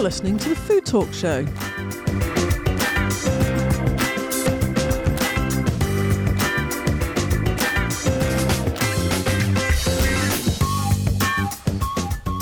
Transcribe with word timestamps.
You're 0.00 0.08
listening 0.08 0.38
to 0.38 0.48
the 0.48 0.59
Talk 0.90 1.14
Show. 1.14 1.44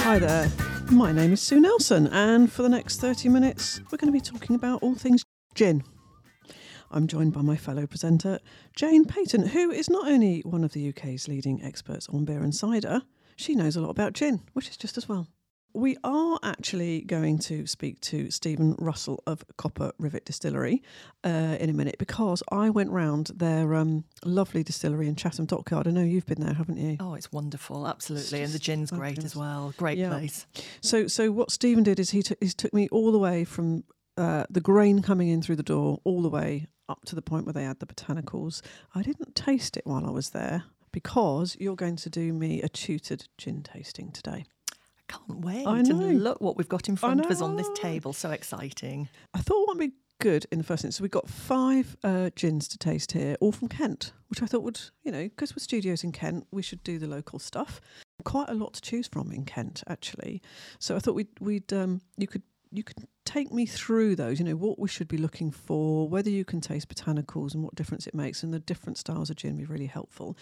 Hi 0.01 0.19
there, 0.19 0.51
my 0.91 1.13
name 1.13 1.35
is 1.35 1.43
Sue 1.43 1.61
Nelson, 1.61 2.07
and 2.07 2.51
for 2.51 2.63
the 2.63 2.71
next 2.71 3.03
30 3.03 3.29
minutes, 3.29 3.83
we're 3.93 3.99
going 3.99 4.11
to 4.11 4.13
be 4.13 4.19
talking 4.19 4.57
about 4.57 4.83
all 4.83 4.95
things 4.95 5.23
gin. 5.55 5.85
I'm 6.91 7.07
joined 7.07 7.35
by 7.35 7.43
my 7.43 7.59
fellow 7.59 7.87
presenter, 7.87 8.39
Jane 8.75 9.05
Peyton, 9.05 9.49
who 9.49 9.71
is 9.71 9.91
not 9.91 10.09
only 10.09 10.41
one 10.41 10.65
of 10.65 10.73
the 10.73 10.89
UK's 10.89 11.29
leading 11.29 11.63
experts 11.63 12.09
on 12.09 12.25
beer 12.25 12.43
and 12.43 12.55
cider, 12.55 13.03
she 13.37 13.55
knows 13.55 13.77
a 13.77 13.83
lot 13.83 13.91
about 13.91 14.15
gin, 14.15 14.41
which 14.55 14.71
is 14.71 14.79
just 14.79 14.97
as 14.97 15.07
well. 15.07 15.27
We 15.75 15.97
are 16.03 16.39
actually 16.43 17.03
going 17.03 17.39
to 17.41 17.67
speak 17.67 18.01
to 18.01 18.31
Stephen 18.31 18.75
Russell 18.79 19.23
of 19.27 19.45
Copper 19.59 19.93
Rivet 19.99 20.25
Distillery 20.25 20.83
uh, 21.23 21.57
in 21.61 21.71
a 21.71 21.73
minute 21.73 21.97
because 21.99 22.43
I 22.51 22.71
went 22.71 22.91
round 22.91 23.31
their 23.35 23.75
um, 23.75 24.05
lovely 24.25 24.65
distillery 24.65 25.09
in 25.09 25.15
Chatham 25.15 25.45
Dockyard. 25.45 25.87
I 25.87 25.91
know 25.91 26.03
you've 26.03 26.27
been 26.27 26.41
there, 26.41 26.55
haven't 26.55 26.79
you? 26.79 26.97
Oh, 26.99 27.15
it's 27.15 27.31
wonderful, 27.31 27.87
absolutely, 27.87 28.43
and 28.43 28.53
the 28.53 28.59
gin's 28.59 28.91
great 28.91 29.23
as 29.23 29.37
well. 29.37 29.73
Great 29.77 29.99
Yeah. 29.99 30.09
place. 30.09 30.47
So, 30.81 31.07
so 31.07 31.31
what 31.31 31.51
Stephen 31.53 31.85
did 31.85 32.01
is 32.01 32.11
he 32.11 32.23
took 32.23 32.39
he 32.43 32.49
took 32.49 32.73
me 32.75 32.89
all 32.91 33.13
the 33.13 33.19
way 33.19 33.45
from 33.45 33.85
uh, 34.17 34.45
the 34.51 34.61
grain 34.61 35.01
coming 35.03 35.29
in 35.29 35.43
through 35.43 35.57
the 35.57 35.63
door, 35.63 36.01
all 36.03 36.23
the 36.23 36.31
way 36.31 36.67
up 36.89 37.05
to 37.05 37.15
the 37.15 37.23
point 37.23 37.45
where 37.45 37.53
they 37.53 37.65
had 37.65 37.79
the 37.79 37.87
botanicals. 37.87 38.63
I 38.95 39.03
didn't 39.03 39.37
taste 39.37 39.77
it 39.77 39.87
while 39.87 40.07
I 40.07 40.11
was 40.11 40.31
there 40.31 40.65
because 40.91 41.57
you're 41.61 41.77
going 41.77 41.97
to 41.97 42.11
do 42.11 42.33
me 42.33 42.63
a 42.63 42.69
tutored 42.69 43.29
gin 43.37 43.63
tasting 43.63 44.11
today. 44.11 44.47
Can't 45.09 45.41
wait. 45.41 45.67
I 45.67 45.83
know. 45.83 46.01
And 46.01 46.23
look 46.23 46.41
what 46.41 46.57
we've 46.57 46.69
got 46.69 46.89
in 46.89 46.97
front 46.97 47.25
of 47.25 47.31
us 47.31 47.41
on 47.41 47.57
this 47.57 47.69
table. 47.75 48.13
So 48.13 48.31
exciting. 48.31 49.09
I 49.35 49.41
thought 49.41 49.63
it 49.63 49.69
would 49.69 49.79
be 49.79 49.93
good 50.21 50.47
in 50.51 50.59
the 50.59 50.65
first 50.65 50.85
instance. 50.85 50.99
So 50.99 51.03
we've 51.03 51.11
got 51.11 51.29
five 51.29 51.97
uh, 52.05 52.31
gins 52.35 52.69
to 52.69 52.79
taste 52.79 53.13
here, 53.13 53.37
all 53.41 53.53
from 53.53 53.69
Kent, 53.69 54.13
which 54.29 54.43
I 54.43 54.47
thought 54.47 54.63
would, 54.63 54.81
you 55.03 55.13
know, 55.13 55.25
because 55.25 55.55
we're 55.55 55.61
studios 55.61 56.05
in 56.05 56.13
Kent, 56.13 56.47
we 56.51 56.63
should 56.63 56.83
do 56.83 56.99
the 56.99 57.07
local 57.07 57.39
stuff. 57.39 57.81
Quite 58.25 58.49
a 58.49 58.55
lot 58.55 58.75
to 58.75 58.81
choose 58.81 59.07
from 59.07 59.33
in 59.33 59.45
Kent, 59.45 59.83
actually. 59.89 60.43
So 60.79 60.97
I 60.97 60.99
thought 60.99 61.15
we'd, 61.15 61.29
we'd 61.41 61.73
um, 61.73 62.01
you 62.17 62.27
could 62.27 62.43
you 62.71 62.83
could 62.83 62.99
take 63.29 63.53
me 63.53 63.67
through 63.67 64.17
those. 64.17 64.39
You 64.39 64.47
know 64.47 64.57
what 64.57 64.79
we 64.79 64.89
should 64.89 65.07
be 65.07 65.19
looking 65.19 65.51
for, 65.51 66.09
whether 66.09 66.31
you 66.31 66.45
can 66.45 66.61
taste 66.61 66.89
botanicals 66.89 67.53
and 67.55 67.63
what 67.63 67.75
difference 67.75 68.07
it 68.07 68.15
makes, 68.15 68.43
and 68.43 68.55
the 68.55 68.59
different 68.59 68.97
styles 68.97 69.29
of 69.29 69.37
gin 69.37 69.57
be 69.57 69.65
really 69.65 69.87
helpful. 69.87 70.37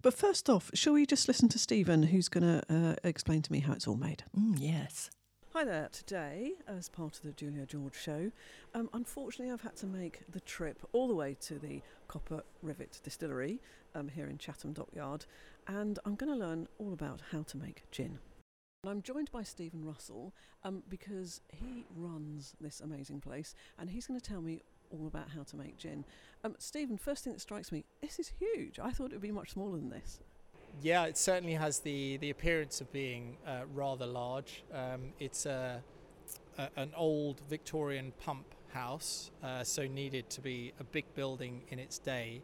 But 0.00 0.14
first 0.14 0.48
off, 0.48 0.70
shall 0.72 0.94
we 0.94 1.04
just 1.04 1.28
listen 1.28 1.48
to 1.50 1.58
Stephen, 1.58 2.04
who's 2.04 2.28
going 2.28 2.42
to 2.44 2.62
uh, 2.74 2.94
explain 3.04 3.42
to 3.42 3.52
me 3.52 3.60
how 3.60 3.74
it's 3.74 3.86
all 3.86 3.96
made? 3.96 4.24
Mm, 4.36 4.56
yes. 4.58 5.10
Hi 5.52 5.64
there. 5.64 5.90
Today, 5.92 6.52
as 6.66 6.88
part 6.88 7.18
of 7.18 7.22
the 7.22 7.32
Julia 7.32 7.66
George 7.66 7.94
show, 7.94 8.32
um, 8.74 8.88
unfortunately, 8.94 9.52
I've 9.52 9.60
had 9.60 9.76
to 9.76 9.86
make 9.86 10.20
the 10.30 10.40
trip 10.40 10.78
all 10.92 11.08
the 11.08 11.14
way 11.14 11.36
to 11.42 11.58
the 11.58 11.82
Copper 12.08 12.42
Rivet 12.62 13.00
Distillery 13.04 13.60
um, 13.94 14.08
here 14.08 14.26
in 14.26 14.38
Chatham 14.38 14.72
Dockyard, 14.72 15.26
and 15.68 15.98
I'm 16.06 16.14
going 16.14 16.32
to 16.32 16.38
learn 16.38 16.66
all 16.78 16.94
about 16.94 17.20
how 17.30 17.42
to 17.42 17.58
make 17.58 17.84
gin. 17.90 18.18
I'm 18.84 19.00
joined 19.00 19.30
by 19.30 19.44
Stephen 19.44 19.84
Russell 19.84 20.34
um, 20.64 20.82
because 20.88 21.40
he 21.52 21.86
runs 21.94 22.56
this 22.60 22.80
amazing 22.80 23.20
place, 23.20 23.54
and 23.78 23.88
he's 23.88 24.08
going 24.08 24.18
to 24.18 24.28
tell 24.28 24.42
me 24.42 24.60
all 24.90 25.06
about 25.06 25.28
how 25.28 25.44
to 25.44 25.56
make 25.56 25.76
gin. 25.78 26.04
Um, 26.42 26.56
Stephen, 26.58 26.98
first 26.98 27.22
thing 27.22 27.32
that 27.32 27.38
strikes 27.38 27.70
me, 27.70 27.84
this 28.00 28.18
is 28.18 28.32
huge. 28.40 28.80
I 28.80 28.90
thought 28.90 29.12
it 29.12 29.12
would 29.12 29.20
be 29.22 29.30
much 29.30 29.52
smaller 29.52 29.76
than 29.76 29.88
this. 29.88 30.18
Yeah, 30.82 31.04
it 31.04 31.16
certainly 31.16 31.54
has 31.54 31.78
the, 31.78 32.16
the 32.16 32.30
appearance 32.30 32.80
of 32.80 32.92
being 32.92 33.36
uh, 33.46 33.60
rather 33.72 34.04
large. 34.04 34.64
Um, 34.74 35.12
it's 35.20 35.46
a, 35.46 35.80
a, 36.58 36.68
an 36.74 36.90
old 36.96 37.40
Victorian 37.48 38.12
pump 38.18 38.46
house, 38.72 39.30
uh, 39.44 39.62
so 39.62 39.86
needed 39.86 40.28
to 40.30 40.40
be 40.40 40.72
a 40.80 40.84
big 40.84 41.04
building 41.14 41.62
in 41.68 41.78
its 41.78 42.00
day. 42.00 42.42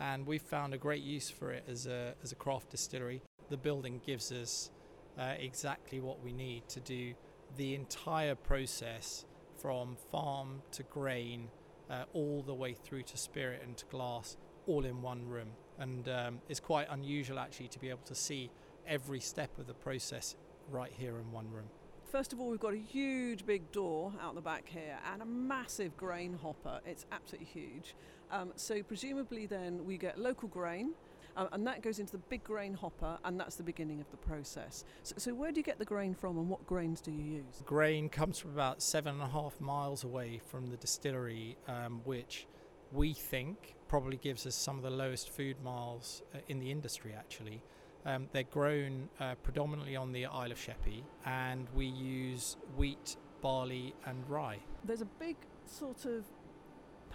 And 0.00 0.26
we've 0.26 0.42
found 0.42 0.74
a 0.74 0.78
great 0.78 1.04
use 1.04 1.30
for 1.30 1.52
it 1.52 1.62
as 1.68 1.86
a, 1.86 2.14
as 2.24 2.32
a 2.32 2.34
craft 2.34 2.70
distillery. 2.70 3.22
The 3.50 3.56
building 3.56 4.00
gives 4.04 4.32
us 4.32 4.72
uh, 5.18 5.34
exactly 5.38 6.00
what 6.00 6.22
we 6.22 6.32
need 6.32 6.68
to 6.68 6.80
do 6.80 7.14
the 7.56 7.74
entire 7.74 8.34
process 8.34 9.24
from 9.60 9.96
farm 10.10 10.62
to 10.72 10.82
grain, 10.84 11.48
uh, 11.90 12.04
all 12.12 12.42
the 12.42 12.54
way 12.54 12.74
through 12.74 13.02
to 13.02 13.16
spirit 13.16 13.62
and 13.64 13.76
to 13.76 13.86
glass, 13.86 14.36
all 14.66 14.84
in 14.84 15.00
one 15.00 15.26
room. 15.26 15.48
And 15.78 16.08
um, 16.08 16.40
it's 16.48 16.60
quite 16.60 16.88
unusual 16.90 17.38
actually 17.38 17.68
to 17.68 17.78
be 17.78 17.88
able 17.88 18.04
to 18.06 18.14
see 18.14 18.50
every 18.86 19.20
step 19.20 19.58
of 19.58 19.66
the 19.66 19.74
process 19.74 20.36
right 20.70 20.92
here 20.92 21.18
in 21.18 21.32
one 21.32 21.50
room. 21.50 21.66
First 22.10 22.32
of 22.32 22.40
all, 22.40 22.50
we've 22.50 22.60
got 22.60 22.72
a 22.72 22.78
huge 22.78 23.44
big 23.44 23.72
door 23.72 24.12
out 24.22 24.34
the 24.34 24.40
back 24.40 24.68
here 24.68 24.98
and 25.12 25.22
a 25.22 25.26
massive 25.26 25.96
grain 25.96 26.38
hopper. 26.40 26.80
It's 26.86 27.04
absolutely 27.10 27.46
huge. 27.46 27.94
Um, 28.30 28.52
so, 28.56 28.82
presumably, 28.82 29.46
then 29.46 29.84
we 29.84 29.98
get 29.98 30.18
local 30.18 30.48
grain. 30.48 30.92
Um, 31.36 31.48
and 31.52 31.66
that 31.66 31.82
goes 31.82 31.98
into 31.98 32.12
the 32.12 32.18
big 32.18 32.42
grain 32.44 32.72
hopper, 32.72 33.18
and 33.24 33.38
that's 33.38 33.56
the 33.56 33.62
beginning 33.62 34.00
of 34.00 34.10
the 34.10 34.16
process. 34.16 34.84
So, 35.02 35.14
so, 35.18 35.34
where 35.34 35.52
do 35.52 35.60
you 35.60 35.62
get 35.62 35.78
the 35.78 35.84
grain 35.84 36.14
from, 36.14 36.38
and 36.38 36.48
what 36.48 36.66
grains 36.66 37.00
do 37.00 37.12
you 37.12 37.22
use? 37.22 37.62
Grain 37.66 38.08
comes 38.08 38.38
from 38.38 38.52
about 38.52 38.80
seven 38.80 39.14
and 39.14 39.22
a 39.22 39.28
half 39.28 39.60
miles 39.60 40.02
away 40.02 40.40
from 40.46 40.70
the 40.70 40.76
distillery, 40.78 41.56
um, 41.68 42.00
which 42.04 42.46
we 42.92 43.12
think 43.12 43.74
probably 43.88 44.16
gives 44.16 44.46
us 44.46 44.54
some 44.54 44.76
of 44.76 44.82
the 44.82 44.90
lowest 44.90 45.30
food 45.30 45.56
miles 45.62 46.22
uh, 46.34 46.38
in 46.48 46.58
the 46.58 46.70
industry 46.70 47.14
actually. 47.16 47.62
Um, 48.04 48.28
they're 48.32 48.44
grown 48.44 49.08
uh, 49.18 49.34
predominantly 49.42 49.96
on 49.96 50.12
the 50.12 50.26
Isle 50.26 50.52
of 50.52 50.58
Sheppey, 50.58 51.02
and 51.24 51.66
we 51.74 51.86
use 51.86 52.56
wheat, 52.76 53.16
barley, 53.42 53.94
and 54.06 54.28
rye. 54.28 54.60
There's 54.84 55.00
a 55.00 55.08
big 55.18 55.36
sort 55.66 56.04
of 56.04 56.24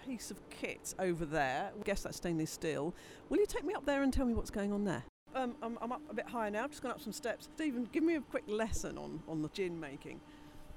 piece 0.06 0.32
of 0.32 0.38
kit 0.50 0.94
over 1.00 1.26
there. 1.26 1.72
I 1.80 1.84
guess 1.84 2.04
that's 2.04 2.18
stainless 2.18 2.52
steel. 2.52 2.94
Will 3.30 3.38
you 3.38 3.46
take 3.46 3.66
me 3.66 3.74
up 3.74 3.86
there 3.86 4.04
and 4.04 4.12
tell 4.14 4.26
me 4.26 4.34
what's 4.34 4.52
going 4.52 4.72
on 4.72 4.84
there? 4.84 5.04
Um, 5.34 5.56
I'm, 5.62 5.78
I'm 5.82 5.92
up 5.92 6.02
a 6.10 6.14
bit 6.14 6.28
higher 6.28 6.52
now, 6.52 6.68
just 6.68 6.82
gone 6.82 6.92
up 6.92 7.02
some 7.02 7.14
steps. 7.14 7.48
Stephen, 7.56 7.88
give 7.92 8.04
me 8.04 8.16
a 8.16 8.22
quick 8.22 8.44
lesson 8.48 8.98
on, 8.98 9.22
on 9.28 9.42
the 9.42 9.50
gin 9.50 9.80
making. 9.80 10.20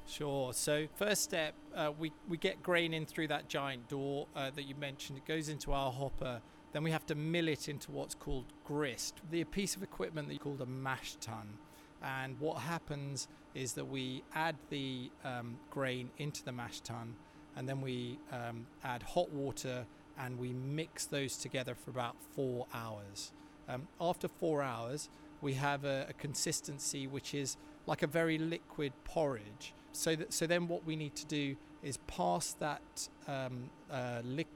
Sure. 0.07 0.53
So 0.53 0.87
first 0.97 1.23
step, 1.23 1.55
uh, 1.75 1.91
we 1.99 2.13
we 2.29 2.37
get 2.37 2.63
grain 2.63 2.93
in 2.93 3.07
through 3.07 3.29
that 3.29 3.49
giant 3.49 3.89
door 3.89 4.27
uh, 4.37 4.51
that 4.55 4.65
you 4.65 4.75
mentioned. 4.75 5.19
It 5.19 5.27
goes 5.27 5.49
into 5.49 5.73
our 5.73 5.91
hopper. 5.91 6.41
Then 6.73 6.83
we 6.83 6.91
have 6.91 7.07
to 7.07 7.15
mill 7.15 7.49
it 7.49 7.69
into 7.69 7.91
what's 7.91 8.15
called 8.15 8.47
grist, 8.65 9.21
the 9.31 9.45
piece 9.45 9.77
of 9.77 9.83
equipment 9.83 10.29
that 10.29 10.35
you 10.35 10.41
called 10.41 10.61
a 10.61 10.67
mash 10.67 11.15
tun. 11.21 11.59
And 12.03 12.39
what 12.39 12.59
happens 12.59 13.29
is 13.55 13.73
that 13.75 13.87
we 13.87 14.25
add 14.35 14.57
the 14.69 15.11
um, 15.25 15.57
grain 15.71 16.11
into 16.19 16.45
the 16.45 16.53
mash 16.53 16.81
tun, 16.81 17.15
and 17.57 17.69
then 17.69 17.81
we 17.81 18.19
um, 18.33 18.67
add 18.83 19.03
hot 19.03 19.31
water 19.31 19.87
and 20.19 20.39
we 20.39 20.53
mix 20.53 21.07
those 21.07 21.37
together 21.37 21.75
for 21.75 21.91
about 21.91 22.17
four 22.35 22.67
hours. 22.73 23.33
Um, 23.69 23.89
after 24.01 24.29
four 24.29 24.63
hours, 24.63 25.09
we 25.41 25.55
have 25.55 25.85
a, 25.85 26.07
a 26.09 26.13
consistency 26.15 27.07
which 27.07 27.35
is 27.35 27.57
like 27.87 28.03
a 28.03 28.07
very 28.07 28.39
liquid 28.39 28.93
porridge. 29.05 29.75
So 29.93 30.17
that 30.17 30.33
so 30.33 30.47
then 30.47 30.69
what 30.69 30.85
we 30.85 30.97
need 30.97 31.15
to 31.17 31.27
do 31.27 31.57
is 31.83 31.99
pass 32.07 32.55
that 32.55 33.09
um, 33.29 33.71
uh, 33.91 34.23
lic- 34.25 34.47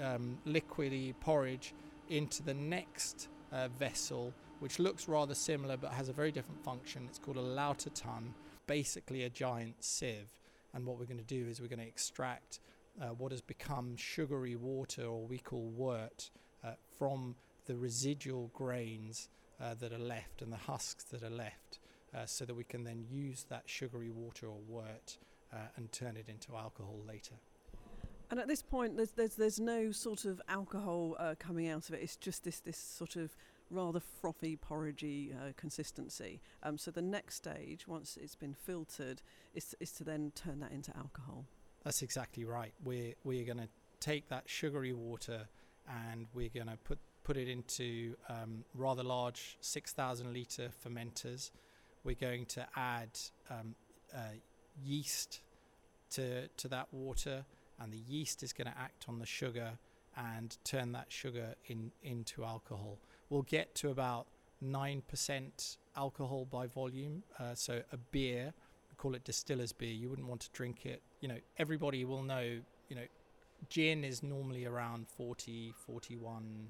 um, 0.00 0.38
liquidy 0.46 1.14
porridge 1.20 1.74
into 2.08 2.42
the 2.42 2.54
next 2.54 3.28
uh, 3.52 3.68
vessel, 3.78 4.32
which 4.60 4.78
looks 4.78 5.08
rather 5.08 5.34
similar 5.34 5.76
but 5.76 5.92
has 5.92 6.08
a 6.08 6.12
very 6.12 6.30
different 6.30 6.62
function. 6.62 7.06
It's 7.08 7.18
called 7.18 7.38
a 7.38 7.42
lauter 7.42 7.90
tun, 7.90 8.34
basically 8.66 9.24
a 9.24 9.30
giant 9.30 9.82
sieve. 9.82 10.28
And 10.74 10.84
what 10.84 10.98
we're 10.98 11.06
going 11.06 11.18
to 11.18 11.24
do 11.24 11.46
is 11.48 11.60
we're 11.60 11.68
going 11.68 11.78
to 11.78 11.86
extract 11.86 12.60
uh, 13.00 13.06
what 13.06 13.32
has 13.32 13.40
become 13.40 13.96
sugary 13.96 14.56
water, 14.56 15.04
or 15.04 15.26
we 15.26 15.38
call 15.38 15.68
wort, 15.70 16.30
uh, 16.64 16.72
from 16.98 17.36
the 17.66 17.76
residual 17.76 18.50
grains 18.52 19.28
uh, 19.60 19.74
that 19.74 19.92
are 19.92 19.98
left 19.98 20.42
and 20.42 20.52
the 20.52 20.56
husks 20.56 21.04
that 21.04 21.22
are 21.22 21.30
left, 21.30 21.78
uh, 22.14 22.26
so 22.26 22.44
that 22.44 22.54
we 22.54 22.64
can 22.64 22.84
then 22.84 23.04
use 23.10 23.46
that 23.48 23.62
sugary 23.66 24.10
water 24.10 24.46
or 24.46 24.58
wort 24.68 25.18
uh, 25.52 25.56
and 25.76 25.90
turn 25.92 26.16
it 26.16 26.28
into 26.28 26.54
alcohol 26.56 27.00
later. 27.06 27.36
And 28.30 28.40
at 28.40 28.48
this 28.48 28.62
point, 28.62 28.96
there's 28.96 29.12
there's, 29.12 29.36
there's 29.36 29.60
no 29.60 29.92
sort 29.92 30.24
of 30.24 30.40
alcohol 30.48 31.14
uh, 31.18 31.34
coming 31.38 31.68
out 31.68 31.88
of 31.88 31.94
it. 31.94 32.02
It's 32.02 32.16
just 32.16 32.42
this 32.42 32.58
this 32.60 32.78
sort 32.78 33.16
of 33.16 33.36
rather 33.74 34.00
frothy, 34.00 34.56
porridgey 34.56 35.34
uh, 35.34 35.52
consistency. 35.56 36.40
Um, 36.62 36.78
so 36.78 36.90
the 36.90 37.02
next 37.02 37.36
stage, 37.36 37.86
once 37.86 38.18
it's 38.20 38.36
been 38.36 38.54
filtered, 38.54 39.22
is, 39.54 39.74
is 39.80 39.92
to 39.92 40.04
then 40.04 40.32
turn 40.34 40.60
that 40.60 40.72
into 40.72 40.96
alcohol. 40.96 41.44
That's 41.82 42.02
exactly 42.02 42.44
right. 42.44 42.72
We're 42.82 43.14
we're 43.24 43.44
going 43.44 43.58
to 43.58 43.68
take 44.00 44.28
that 44.28 44.44
sugary 44.46 44.92
water 44.92 45.48
and 45.88 46.26
we're 46.34 46.48
going 46.48 46.68
to 46.68 46.78
put 46.84 46.98
put 47.24 47.36
it 47.38 47.48
into 47.48 48.14
um, 48.28 48.64
rather 48.74 49.02
large 49.02 49.56
6,000 49.60 50.32
litre 50.34 50.68
fermenters. 50.84 51.50
We're 52.04 52.14
going 52.14 52.44
to 52.46 52.66
add 52.76 53.18
um, 53.50 53.74
uh, 54.14 54.36
yeast 54.84 55.40
to, 56.10 56.48
to 56.48 56.68
that 56.68 56.88
water, 56.92 57.44
and 57.80 57.90
the 57.90 58.02
yeast 58.06 58.42
is 58.42 58.52
going 58.52 58.70
to 58.70 58.78
act 58.78 59.06
on 59.08 59.18
the 59.18 59.26
sugar 59.26 59.78
and 60.16 60.56
turn 60.64 60.92
that 60.92 61.06
sugar 61.08 61.54
in, 61.66 61.90
into 62.02 62.44
alcohol. 62.44 62.98
We'll 63.34 63.42
get 63.42 63.74
to 63.76 63.90
about 63.90 64.28
9% 64.64 65.76
alcohol 65.96 66.46
by 66.48 66.68
volume. 66.68 67.24
Uh, 67.36 67.56
so 67.56 67.82
a 67.90 67.96
beer, 67.96 68.54
we 68.88 68.94
call 68.96 69.16
it 69.16 69.24
distiller's 69.24 69.72
beer. 69.72 69.90
You 69.90 70.08
wouldn't 70.08 70.28
want 70.28 70.42
to 70.42 70.50
drink 70.52 70.86
it. 70.86 71.02
You 71.20 71.26
know, 71.26 71.38
everybody 71.58 72.04
will 72.04 72.22
know, 72.22 72.60
you 72.88 72.94
know, 72.94 73.06
gin 73.68 74.04
is 74.04 74.22
normally 74.22 74.66
around 74.66 75.08
40, 75.08 75.74
41, 75.84 76.68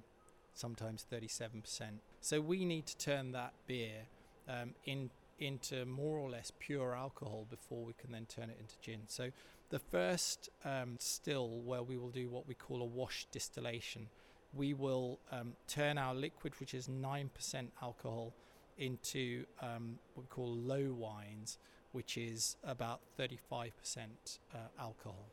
sometimes 0.54 1.04
37%. 1.12 1.82
So 2.22 2.40
we 2.40 2.64
need 2.64 2.86
to 2.86 2.96
turn 2.96 3.32
that 3.32 3.52
beer 3.66 4.06
um, 4.48 4.70
in, 4.86 5.10
into 5.38 5.84
more 5.84 6.16
or 6.16 6.30
less 6.30 6.50
pure 6.60 6.94
alcohol 6.94 7.46
before 7.50 7.84
we 7.84 7.92
can 7.92 8.10
then 8.10 8.24
turn 8.24 8.48
it 8.48 8.56
into 8.58 8.76
gin. 8.80 9.00
So 9.06 9.32
the 9.68 9.80
first 9.80 10.48
um, 10.64 10.96
still 10.98 11.60
where 11.60 11.82
we 11.82 11.98
will 11.98 12.08
do 12.08 12.30
what 12.30 12.48
we 12.48 12.54
call 12.54 12.80
a 12.80 12.86
wash 12.86 13.26
distillation, 13.30 14.08
we 14.56 14.74
will 14.74 15.18
um, 15.32 15.54
turn 15.68 15.98
our 15.98 16.14
liquid, 16.14 16.54
which 16.60 16.74
is 16.74 16.88
9% 16.88 17.68
alcohol, 17.82 18.32
into 18.78 19.44
um, 19.62 19.98
what 20.14 20.24
we 20.24 20.28
call 20.28 20.54
low 20.54 20.92
wines, 20.92 21.58
which 21.92 22.16
is 22.16 22.56
about 22.64 23.00
35% 23.18 23.70
uh, 24.52 24.58
alcohol. 24.80 25.26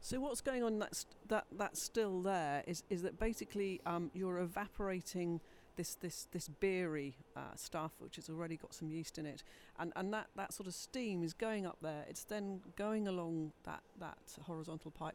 So 0.00 0.20
what's 0.20 0.40
going 0.40 0.64
on 0.64 0.80
that's 0.80 1.06
that 1.28 1.46
that's 1.56 1.80
still 1.80 2.22
there 2.22 2.64
is 2.66 2.82
is 2.90 3.02
that 3.02 3.20
basically 3.20 3.80
um, 3.86 4.10
you're 4.12 4.38
evaporating 4.38 5.40
this 5.76 5.94
this 5.94 6.26
this 6.32 6.48
beery 6.48 7.14
uh, 7.36 7.54
stuff 7.54 7.92
which 8.00 8.16
has 8.16 8.28
already 8.28 8.56
got 8.56 8.74
some 8.74 8.90
yeast 8.90 9.16
in 9.16 9.26
it 9.26 9.44
and 9.78 9.92
and 9.94 10.12
that 10.12 10.26
that 10.34 10.52
sort 10.52 10.66
of 10.66 10.74
steam 10.74 11.22
is 11.22 11.32
going 11.32 11.64
up 11.66 11.78
there 11.82 12.04
it's 12.08 12.24
then 12.24 12.60
going 12.76 13.06
along 13.06 13.52
that 13.62 13.80
that 14.00 14.18
horizontal 14.42 14.90
pipe 14.90 15.14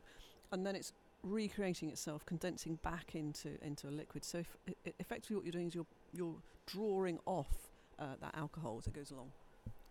and 0.53 0.65
then 0.65 0.73
it's 0.73 0.93
recreating 1.27 1.89
itself 1.89 2.25
condensing 2.25 2.75
back 2.83 3.15
into 3.15 3.49
into 3.61 3.87
a 3.87 3.91
liquid 3.91 4.23
so 4.23 4.39
if, 4.39 4.93
effectively 4.99 5.35
what 5.35 5.45
you're 5.45 5.51
doing 5.51 5.67
is 5.67 5.75
you're 5.75 5.85
you're 6.13 6.35
drawing 6.65 7.19
off 7.25 7.71
uh, 7.99 8.05
that 8.21 8.35
alcohol 8.35 8.77
as 8.79 8.87
it 8.87 8.93
goes 8.93 9.11
along 9.11 9.31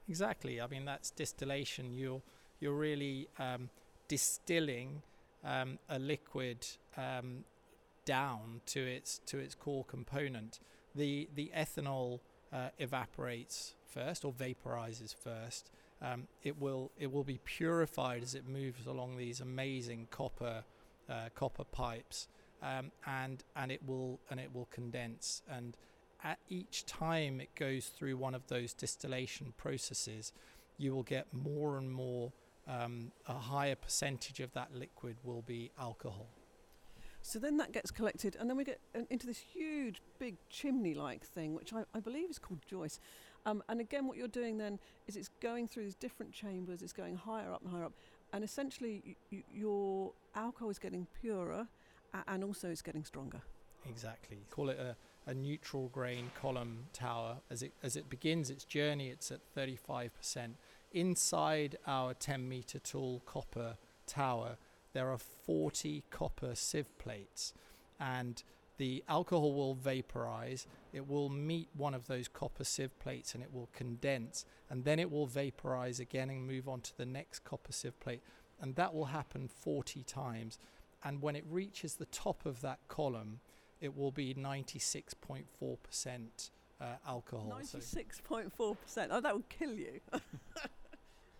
exactly 0.09 0.61
i 0.61 0.67
mean 0.67 0.85
that's 0.85 1.11
distillation 1.11 1.93
you're 1.93 2.23
you're 2.61 2.75
really 2.75 3.29
um, 3.39 3.69
distilling 4.09 5.03
um, 5.45 5.79
a 5.89 5.99
liquid 5.99 6.67
um, 6.97 7.45
down 8.05 8.61
to 8.67 8.81
its 8.81 9.21
to 9.27 9.39
its 9.39 9.55
core 9.55 9.85
component. 9.85 10.61
The 10.95 11.29
the 11.35 11.53
ethanol 11.57 12.21
uh, 12.53 12.69
evaporates 12.79 13.75
first 13.87 14.25
or 14.25 14.33
vaporizes 14.33 15.15
first. 15.15 15.71
Um, 16.03 16.29
it 16.43 16.61
will 16.61 16.91
it 16.99 17.13
will 17.13 17.25
be 17.25 17.39
purified 17.45 18.23
as 18.23 18.35
it 18.35 18.47
moves 18.49 18.87
along 18.87 19.17
these 19.17 19.41
amazing 19.41 20.09
copper 20.11 20.65
uh, 21.09 21.29
copper 21.35 21.65
pipes, 21.65 22.29
um, 22.63 22.91
and 23.07 23.45
and 23.55 23.71
it 23.71 23.81
will 23.87 24.21
and 24.31 24.41
it 24.41 24.55
will 24.55 24.69
condense. 24.71 25.43
And 25.51 25.77
at 26.25 26.39
each 26.49 26.87
time 26.87 27.41
it 27.41 27.55
goes 27.55 27.87
through 27.87 28.17
one 28.17 28.35
of 28.35 28.47
those 28.49 28.73
distillation 28.73 29.53
processes, 29.57 30.33
you 30.79 30.95
will 30.95 31.03
get 31.03 31.27
more 31.33 31.79
and 31.79 31.91
more 31.91 32.33
um, 32.69 33.13
a 33.27 33.35
higher 33.35 33.77
percentage 33.77 34.41
of 34.41 34.53
that 34.55 34.75
liquid 34.75 35.17
will 35.23 35.43
be 35.43 35.71
alcohol. 35.79 36.27
So 37.23 37.41
then 37.41 37.57
that 37.57 37.73
gets 37.73 37.91
collected, 37.91 38.37
and 38.39 38.49
then 38.49 38.57
we 38.57 38.63
get 38.63 38.79
into 39.11 39.27
this 39.27 39.39
huge, 39.39 40.01
big 40.21 40.37
chimney 40.49 40.95
like 40.95 41.25
thing, 41.25 41.55
which 41.55 41.73
I, 41.73 41.83
I, 41.93 41.99
believe 41.99 42.31
is 42.31 42.39
called 42.39 42.61
Joyce. 42.69 43.01
Um, 43.45 43.65
and 43.69 43.81
again, 43.81 44.07
what 44.07 44.17
you're 44.17 44.29
doing 44.29 44.59
then 44.59 44.79
is 45.09 45.17
it's 45.17 45.31
going 45.41 45.67
through 45.67 45.85
these 45.85 45.97
different 45.97 46.33
chambers, 46.33 46.83
it's 46.83 46.93
going 46.93 47.17
higher 47.17 47.53
up 47.53 47.63
and 47.63 47.73
higher 47.73 47.85
up, 47.85 47.95
and 48.37 48.45
essentially 48.45 49.17
y- 49.33 49.43
your 49.51 50.13
alcohol 50.35 50.69
is 50.69 50.79
getting 50.79 51.07
purer 51.23 51.67
and 52.29 52.45
also 52.45 52.69
it's 52.69 52.83
getting 52.83 53.03
stronger. 53.03 53.41
Exactly. 53.89 54.45
Call 54.51 54.69
it 54.69 54.79
a, 54.79 54.95
a 55.31 55.33
neutral 55.33 55.89
grain 55.89 56.31
column 56.39 56.85
tower. 56.93 57.39
As 57.51 57.63
it, 57.63 57.73
as 57.83 57.97
it 57.97 58.11
begins 58.11 58.51
its 58.51 58.65
journey, 58.65 59.09
it's 59.09 59.33
at 59.33 59.41
35% 59.57 60.11
inside 60.93 61.77
our 61.87 62.13
10 62.13 62.47
meter 62.47 62.79
tall 62.79 63.23
copper 63.25 63.79
tower, 64.07 64.59
there 64.93 65.11
are 65.11 65.19
40 65.19 66.05
copper 66.11 66.55
sieve 66.55 66.97
plates, 66.99 67.55
and 67.99 68.43
the 68.79 69.05
alcohol 69.09 69.55
will 69.55 69.75
vaporize. 69.75 70.67
It 70.93 71.09
will 71.09 71.29
meet 71.29 71.69
one 71.75 71.95
of 71.95 72.07
those 72.07 72.29
copper 72.29 72.65
sieve 72.65 72.99
plates 72.99 73.35
and 73.35 73.43
it 73.43 73.53
will 73.53 73.69
condense, 73.73 74.45
and 74.71 74.85
then 74.85 74.99
it 74.99 75.11
will 75.11 75.27
vaporize 75.27 76.01
again 76.01 76.31
and 76.31 76.47
move 76.47 76.69
on 76.69 76.81
to 76.83 76.97
the 76.97 77.07
next 77.07 77.45
copper 77.45 77.73
sieve 77.73 77.99
plate, 78.01 78.23
and 78.61 78.75
that 78.77 78.95
will 78.95 79.07
happen 79.07 79.49
40 79.49 80.03
times. 80.05 80.59
And 81.05 81.23
when 81.23 81.37
it 81.37 81.45
reaches 81.49 81.95
the 81.95 82.07
top 82.07 82.47
of 82.47 82.63
that 82.63 82.81
column, 82.89 83.41
it 83.81 83.97
will 83.97 84.11
be 84.11 84.35
96.4% 84.35 86.51
uh, 86.81 86.85
alcohol. 87.07 87.49
Ninety-six 87.51 88.21
point 88.21 88.53
four 88.53 88.77
percent. 88.77 89.11
Oh, 89.13 89.21
that 89.21 89.35
would 89.35 89.49
kill 89.49 89.73
you. 89.73 90.01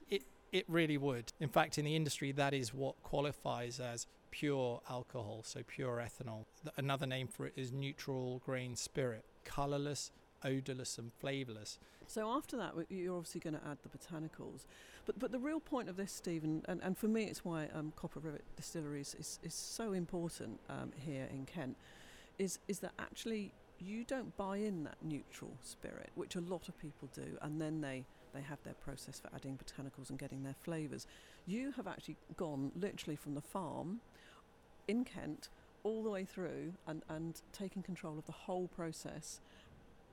it 0.09 0.23
it 0.53 0.65
really 0.69 0.97
would. 0.97 1.33
In 1.41 1.49
fact, 1.49 1.79
in 1.79 1.85
the 1.85 1.95
industry, 1.95 2.33
that 2.33 2.55
is 2.55 2.73
what 2.73 3.03
qualifies 3.03 3.81
as 3.81 4.07
pure 4.31 4.81
alcohol, 4.89 5.43
so 5.45 5.61
pure 5.67 6.05
ethanol. 6.05 6.45
Another 6.77 7.07
name 7.07 7.29
for 7.29 7.47
it 7.47 7.53
is 7.57 7.73
neutral 7.73 8.43
grain 8.45 8.77
spirit, 8.77 9.25
colorless, 9.45 10.11
odorless, 10.45 10.99
and 10.99 11.13
flavorless. 11.19 11.79
So 12.07 12.31
after 12.31 12.57
that, 12.57 12.75
you're 12.89 13.17
obviously 13.17 13.41
going 13.41 13.55
to 13.55 13.67
add 13.69 13.79
the 13.83 13.89
botanicals. 13.89 14.67
But 15.07 15.19
but 15.19 15.33
the 15.33 15.39
real 15.39 15.61
point 15.61 15.89
of 15.89 15.97
this, 15.97 16.13
Stephen, 16.13 16.63
and, 16.69 16.81
and 16.83 16.97
for 16.97 17.09
me, 17.09 17.25
it's 17.25 17.45
why 17.45 17.69
um, 17.75 17.93
Copper 17.97 18.21
Rivet 18.21 18.45
Distilleries 18.57 19.17
is, 19.19 19.39
is 19.43 19.55
so 19.55 19.93
important 19.93 20.61
um, 20.69 20.93
here 20.97 21.29
in 21.33 21.47
Kent, 21.47 21.77
is 22.39 22.59
is 22.69 22.79
that 22.81 22.93
actually 22.99 23.53
you 23.79 24.05
don't 24.05 24.37
buy 24.37 24.57
in 24.57 24.85
that 24.85 24.97
neutral 25.03 25.53
spirit, 25.63 26.11
which 26.15 26.37
a 26.37 26.41
lot 26.41 26.69
of 26.69 26.79
people 26.79 27.09
do, 27.15 27.37
and 27.43 27.61
then 27.61 27.81
they, 27.81 28.05
they 28.35 28.41
have 28.41 28.59
their 28.65 28.75
process 28.75 29.21
for 29.21 29.29
adding 29.35 29.59
botanicals 29.59 30.11
and 30.11 30.19
getting 30.19 30.43
their 30.43 30.55
flavours. 30.63 31.07
You 31.47 31.73
have 31.73 31.87
actually 31.87 32.17
gone 32.37 32.73
literally 32.75 33.17
from 33.17 33.35
the 33.35 33.41
farm 33.41 34.01
in 34.89 35.05
Kent 35.05 35.49
all 35.83 36.03
the 36.03 36.11
way 36.11 36.25
through 36.25 36.73
and, 36.87 37.03
and 37.09 37.41
taken 37.53 37.83
control 37.83 38.19
of 38.19 38.27
the 38.27 38.33
whole 38.33 38.69
process. 38.69 39.41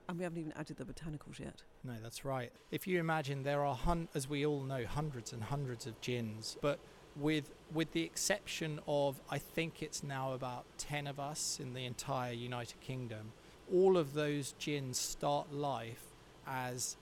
And 0.08 0.18
we 0.18 0.24
haven't 0.24 0.38
even 0.38 0.52
added 0.52 0.76
the 0.76 0.84
botanicals 0.84 1.38
yet. 1.38 1.62
No, 1.82 1.94
that's 2.02 2.24
right. 2.24 2.52
If 2.70 2.86
you 2.86 3.00
imagine 3.00 3.42
there 3.42 3.64
are, 3.64 3.74
hun- 3.74 4.08
as 4.14 4.28
we 4.28 4.44
all 4.44 4.62
know, 4.62 4.84
hundreds 4.84 5.32
and 5.32 5.42
hundreds 5.42 5.86
of 5.86 6.00
gins, 6.00 6.56
but 6.60 6.78
with 7.16 7.50
with 7.72 7.92
the 7.92 8.02
exception 8.02 8.80
of 8.86 9.20
I 9.30 9.38
think 9.38 9.82
it's 9.82 10.02
now 10.02 10.32
about 10.32 10.64
10 10.78 11.06
of 11.06 11.20
us 11.20 11.60
in 11.62 11.74
the 11.74 11.84
entire 11.84 12.32
United 12.32 12.80
Kingdom 12.80 13.32
all 13.72 13.96
of 13.96 14.14
those 14.14 14.54
gins 14.58 14.98
start 14.98 15.52
life 15.52 16.06
as 16.46 16.96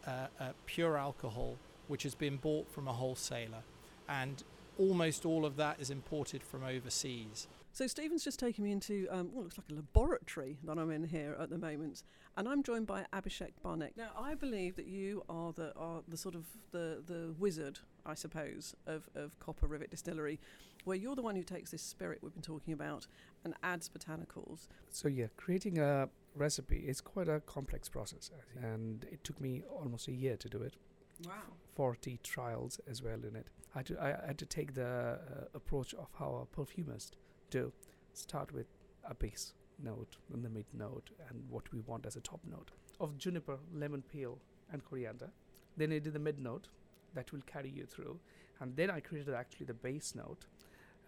pure 0.66 0.96
alcohol 0.96 1.56
which 1.88 2.02
has 2.02 2.14
been 2.14 2.36
bought 2.36 2.70
from 2.70 2.86
a 2.86 2.92
wholesaler 2.92 3.62
and 4.08 4.42
almost 4.78 5.24
all 5.24 5.44
of 5.44 5.56
that 5.56 5.80
is 5.80 5.90
imported 5.90 6.42
from 6.42 6.62
overseas 6.62 7.48
so 7.72 7.86
Stephen's 7.86 8.22
just 8.22 8.38
taken 8.38 8.64
me 8.64 8.70
into 8.70 9.08
um, 9.10 9.30
what 9.32 9.44
looks 9.44 9.58
like 9.58 9.70
a 9.70 9.74
laboratory 9.74 10.58
that 10.64 10.78
I'm 10.78 10.90
in 10.90 11.04
here 11.04 11.36
at 11.40 11.48
the 11.48 11.58
moment, 11.58 12.02
and 12.36 12.46
I'm 12.46 12.62
joined 12.62 12.86
by 12.86 13.06
Abhishek 13.12 13.52
Barnek. 13.64 13.96
Now 13.96 14.10
I 14.18 14.34
believe 14.34 14.76
that 14.76 14.86
you 14.86 15.24
are 15.28 15.52
the 15.52 15.74
are 15.76 16.02
the 16.06 16.16
sort 16.16 16.34
of 16.34 16.44
the 16.70 17.02
the 17.06 17.34
wizard, 17.38 17.78
I 18.04 18.14
suppose, 18.14 18.74
of, 18.86 19.08
of 19.14 19.38
Copper 19.40 19.66
Rivet 19.66 19.90
Distillery, 19.90 20.38
where 20.84 20.96
you're 20.96 21.16
the 21.16 21.22
one 21.22 21.34
who 21.34 21.42
takes 21.42 21.70
this 21.70 21.82
spirit 21.82 22.18
we've 22.22 22.34
been 22.34 22.42
talking 22.42 22.74
about 22.74 23.06
and 23.44 23.54
adds 23.62 23.88
botanicals. 23.88 24.68
So 24.90 25.08
yeah, 25.08 25.26
creating 25.36 25.78
a 25.78 26.10
recipe 26.34 26.84
is 26.86 27.00
quite 27.00 27.28
a 27.28 27.40
complex 27.40 27.88
process, 27.88 28.30
and 28.62 29.06
it 29.10 29.24
took 29.24 29.40
me 29.40 29.62
almost 29.70 30.08
a 30.08 30.12
year 30.12 30.36
to 30.36 30.48
do 30.48 30.60
it. 30.62 30.76
Wow. 31.24 31.32
40 31.74 32.18
trials 32.22 32.80
as 32.90 33.02
well 33.02 33.20
in 33.26 33.36
it. 33.36 33.46
I 33.74 33.78
had 33.78 33.86
to, 33.86 34.02
I 34.02 34.26
had 34.26 34.38
to 34.38 34.46
take 34.46 34.74
the 34.74 34.86
uh, 34.86 35.44
approach 35.54 35.94
of 35.94 36.08
how 36.18 36.42
a 36.42 36.46
perfumist 36.54 37.16
do. 37.52 37.70
Start 38.14 38.52
with 38.52 38.66
a 39.04 39.14
base 39.14 39.52
note 39.78 40.16
and 40.32 40.42
the 40.44 40.48
mid 40.48 40.64
note 40.72 41.10
and 41.28 41.42
what 41.50 41.70
we 41.72 41.80
want 41.80 42.06
as 42.06 42.16
a 42.16 42.20
top 42.20 42.40
note 42.50 42.70
of 42.98 43.18
juniper, 43.18 43.58
lemon 43.74 44.02
peel, 44.02 44.38
and 44.72 44.82
coriander. 44.84 45.30
Then 45.76 45.92
I 45.92 45.98
did 45.98 46.14
the 46.14 46.18
mid 46.18 46.38
note 46.38 46.68
that 47.14 47.30
will 47.30 47.42
carry 47.46 47.68
you 47.68 47.84
through. 47.84 48.18
And 48.60 48.74
then 48.76 48.90
I 48.90 49.00
created 49.00 49.34
actually 49.34 49.66
the 49.66 49.74
base 49.74 50.14
note, 50.14 50.46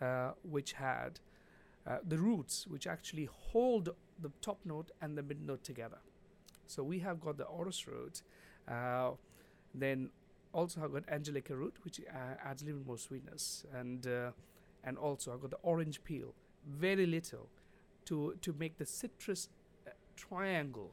uh, 0.03 0.33
which 0.43 0.73
had 0.75 1.21
uh, 1.87 1.99
the 2.07 2.19
roots 2.19 2.67
which 2.67 2.87
actually 2.87 3.29
hold 3.31 3.91
the 4.21 4.31
top 4.43 4.59
note 4.65 4.91
and 5.01 5.17
the 5.17 5.23
mid 5.23 5.41
note 5.41 5.65
together. 5.65 5.99
So 6.67 6.83
we 6.83 6.99
have 7.01 7.21
got 7.21 7.39
the 7.39 7.45
orris 7.45 7.87
root, 7.87 8.23
uh, 8.69 9.13
then 9.75 10.11
also 10.53 10.83
I've 10.83 10.93
got 10.93 11.05
angelica 11.09 11.55
root, 11.55 11.75
which 11.85 12.01
uh, 12.01 12.35
adds 12.45 12.63
a 12.63 12.67
little 12.67 12.87
more 12.87 12.99
sweetness, 12.99 13.65
and 13.75 14.07
uh, 14.07 14.31
and 14.85 14.99
also 14.99 15.33
I've 15.33 15.41
got 15.41 15.50
the 15.50 15.59
orange 15.62 16.03
peel, 16.05 16.35
very 16.69 17.07
little, 17.07 17.49
to 18.07 18.37
to 18.41 18.53
make 18.59 18.79
the 18.79 18.87
citrus 18.87 19.49
uh, 19.87 19.91
triangle. 20.17 20.93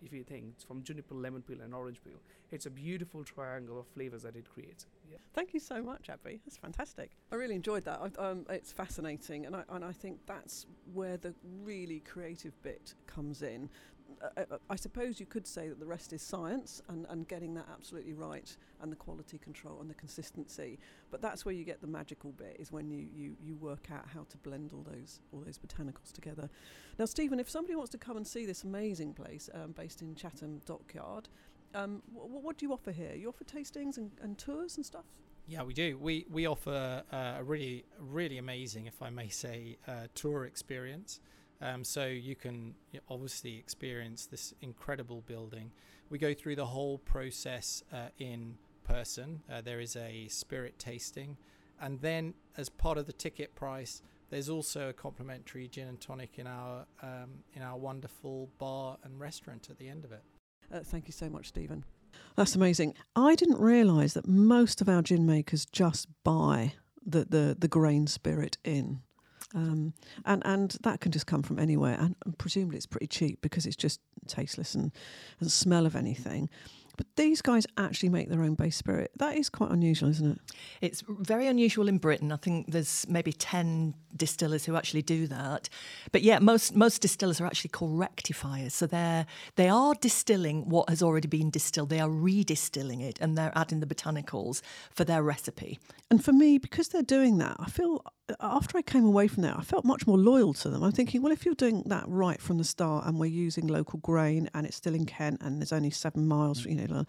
If 0.00 0.12
you 0.12 0.22
think 0.22 0.52
it's 0.54 0.62
from 0.62 0.84
juniper, 0.84 1.14
lemon 1.14 1.42
peel, 1.42 1.60
and 1.60 1.74
orange 1.74 2.00
peel, 2.04 2.20
it's 2.52 2.66
a 2.66 2.70
beautiful 2.70 3.24
triangle 3.24 3.80
of 3.80 3.86
flavors 3.88 4.22
that 4.22 4.36
it 4.36 4.48
creates. 4.48 4.86
Yeah. 5.10 5.18
Thank 5.34 5.52
you 5.52 5.58
so 5.58 5.82
much, 5.82 6.08
Abby. 6.08 6.40
That's 6.44 6.56
fantastic. 6.56 7.10
I 7.32 7.34
really 7.34 7.56
enjoyed 7.56 7.84
that. 7.84 8.00
I, 8.00 8.22
um, 8.22 8.46
it's 8.48 8.70
fascinating, 8.70 9.46
and 9.46 9.56
I, 9.56 9.64
and 9.70 9.84
I 9.84 9.90
think 9.90 10.20
that's 10.26 10.66
where 10.94 11.16
the 11.16 11.34
really 11.64 12.00
creative 12.00 12.60
bit 12.62 12.94
comes 13.06 13.42
in. 13.42 13.68
Uh, 14.20 14.42
uh, 14.50 14.56
I 14.68 14.76
suppose 14.76 15.20
you 15.20 15.26
could 15.26 15.46
say 15.46 15.68
that 15.68 15.78
the 15.78 15.86
rest 15.86 16.12
is 16.12 16.22
science 16.22 16.82
and, 16.88 17.06
and 17.08 17.28
getting 17.28 17.54
that 17.54 17.66
absolutely 17.72 18.14
right 18.14 18.56
and 18.80 18.90
the 18.90 18.96
quality 18.96 19.38
control 19.38 19.80
and 19.80 19.88
the 19.88 19.94
consistency. 19.94 20.78
But 21.10 21.22
that's 21.22 21.44
where 21.44 21.54
you 21.54 21.64
get 21.64 21.80
the 21.80 21.86
magical 21.86 22.32
bit 22.32 22.56
is 22.58 22.72
when 22.72 22.90
you, 22.90 23.06
you, 23.14 23.36
you 23.40 23.56
work 23.56 23.88
out 23.92 24.06
how 24.12 24.26
to 24.28 24.36
blend 24.38 24.72
all 24.72 24.84
those 24.90 25.20
all 25.32 25.40
those 25.40 25.58
botanicals 25.58 26.12
together. 26.12 26.48
Now, 26.98 27.04
Stephen, 27.04 27.38
if 27.38 27.48
somebody 27.48 27.76
wants 27.76 27.90
to 27.92 27.98
come 27.98 28.16
and 28.16 28.26
see 28.26 28.46
this 28.46 28.64
amazing 28.64 29.14
place 29.14 29.48
um, 29.54 29.72
based 29.72 30.02
in 30.02 30.14
Chatham 30.14 30.60
Dockyard, 30.66 31.28
um, 31.74 32.02
w- 32.12 32.40
what 32.40 32.58
do 32.58 32.66
you 32.66 32.72
offer 32.72 32.92
here? 32.92 33.14
You 33.14 33.28
offer 33.28 33.44
tastings 33.44 33.98
and, 33.98 34.10
and 34.20 34.36
tours 34.38 34.76
and 34.76 34.84
stuff? 34.84 35.04
Yeah, 35.46 35.62
we 35.62 35.72
do. 35.72 35.96
We 35.96 36.26
we 36.30 36.46
offer 36.46 37.02
uh, 37.10 37.36
a 37.38 37.44
really 37.44 37.84
really 37.98 38.38
amazing, 38.38 38.86
if 38.86 39.00
I 39.00 39.10
may 39.10 39.28
say, 39.28 39.78
uh, 39.86 40.08
tour 40.14 40.44
experience. 40.44 41.20
Um, 41.60 41.84
so 41.84 42.06
you 42.06 42.36
can 42.36 42.74
obviously 43.08 43.56
experience 43.58 44.26
this 44.26 44.54
incredible 44.60 45.22
building. 45.26 45.72
We 46.10 46.18
go 46.18 46.32
through 46.32 46.56
the 46.56 46.66
whole 46.66 46.98
process 46.98 47.82
uh, 47.92 48.08
in 48.18 48.56
person. 48.84 49.42
Uh, 49.52 49.60
there 49.60 49.80
is 49.80 49.96
a 49.96 50.28
spirit 50.28 50.78
tasting, 50.78 51.36
and 51.80 52.00
then 52.00 52.34
as 52.56 52.68
part 52.68 52.96
of 52.96 53.06
the 53.06 53.12
ticket 53.12 53.54
price, 53.54 54.02
there's 54.30 54.48
also 54.48 54.90
a 54.90 54.92
complimentary 54.92 55.68
gin 55.68 55.88
and 55.88 56.00
tonic 56.00 56.38
in 56.38 56.46
our 56.46 56.86
um, 57.02 57.42
in 57.54 57.62
our 57.62 57.76
wonderful 57.76 58.48
bar 58.58 58.98
and 59.02 59.18
restaurant 59.18 59.68
at 59.70 59.78
the 59.78 59.88
end 59.88 60.04
of 60.04 60.12
it. 60.12 60.22
Uh, 60.72 60.80
thank 60.80 61.06
you 61.06 61.12
so 61.12 61.28
much, 61.28 61.48
Stephen. 61.48 61.84
That's 62.36 62.54
amazing. 62.54 62.94
I 63.16 63.34
didn't 63.34 63.60
realise 63.60 64.14
that 64.14 64.28
most 64.28 64.80
of 64.80 64.88
our 64.88 65.02
gin 65.02 65.26
makers 65.26 65.66
just 65.66 66.08
buy 66.24 66.74
the, 67.04 67.24
the, 67.24 67.56
the 67.58 67.68
grain 67.68 68.06
spirit 68.06 68.58
in. 68.64 69.00
Um, 69.54 69.94
and 70.24 70.42
and 70.44 70.76
that 70.82 71.00
can 71.00 71.12
just 71.12 71.26
come 71.26 71.42
from 71.42 71.58
anywhere, 71.58 71.96
and, 71.98 72.14
and 72.24 72.36
presumably 72.36 72.76
it's 72.76 72.86
pretty 72.86 73.06
cheap 73.06 73.40
because 73.40 73.66
it's 73.66 73.76
just 73.76 74.00
tasteless 74.26 74.74
and 74.74 74.92
doesn't 75.38 75.50
smell 75.50 75.86
of 75.86 75.96
anything. 75.96 76.50
But 76.98 77.06
these 77.14 77.40
guys 77.40 77.64
actually 77.76 78.08
make 78.08 78.28
their 78.28 78.42
own 78.42 78.54
base 78.54 78.76
spirit. 78.76 79.12
That 79.16 79.36
is 79.36 79.48
quite 79.48 79.70
unusual, 79.70 80.10
isn't 80.10 80.32
it? 80.32 80.38
It's 80.80 81.04
very 81.06 81.46
unusual 81.46 81.86
in 81.86 81.98
Britain. 81.98 82.32
I 82.32 82.36
think 82.36 82.72
there's 82.72 83.06
maybe 83.08 83.32
10 83.32 83.94
distillers 84.16 84.64
who 84.64 84.74
actually 84.74 85.02
do 85.02 85.28
that. 85.28 85.68
But 86.10 86.22
yeah, 86.22 86.40
most 86.40 86.74
most 86.74 87.00
distillers 87.00 87.40
are 87.40 87.46
actually 87.46 87.70
called 87.70 87.96
rectifiers. 87.96 88.74
So 88.74 88.86
they're 88.86 89.26
they 89.54 89.68
are 89.68 89.94
distilling 89.94 90.68
what 90.68 90.88
has 90.88 91.00
already 91.00 91.28
been 91.28 91.50
distilled. 91.50 91.88
They 91.88 92.00
are 92.00 92.08
redistilling 92.08 93.00
it 93.00 93.16
and 93.20 93.38
they're 93.38 93.52
adding 93.54 93.78
the 93.78 93.86
botanicals 93.86 94.60
for 94.90 95.04
their 95.04 95.22
recipe. 95.22 95.78
And 96.10 96.22
for 96.22 96.32
me, 96.32 96.58
because 96.58 96.88
they're 96.88 97.02
doing 97.02 97.38
that, 97.38 97.56
I 97.60 97.70
feel 97.70 98.02
after 98.40 98.78
I 98.78 98.82
came 98.82 99.04
away 99.04 99.28
from 99.28 99.42
there, 99.42 99.54
I 99.56 99.62
felt 99.62 99.84
much 99.84 100.06
more 100.06 100.18
loyal 100.18 100.52
to 100.54 100.68
them. 100.68 100.82
I'm 100.82 100.92
thinking, 100.92 101.22
well, 101.22 101.32
if 101.32 101.44
you're 101.44 101.54
doing 101.54 101.82
that 101.86 102.04
right 102.06 102.40
from 102.40 102.58
the 102.58 102.64
start, 102.64 103.06
and 103.06 103.18
we're 103.18 103.26
using 103.26 103.66
local 103.66 103.98
grain, 104.00 104.48
and 104.54 104.66
it's 104.66 104.76
still 104.76 104.94
in 104.94 105.06
Kent, 105.06 105.38
and 105.40 105.60
there's 105.60 105.72
only 105.72 105.90
seven 105.90 106.26
miles, 106.26 106.64
you 106.64 106.74
know, 106.74 107.04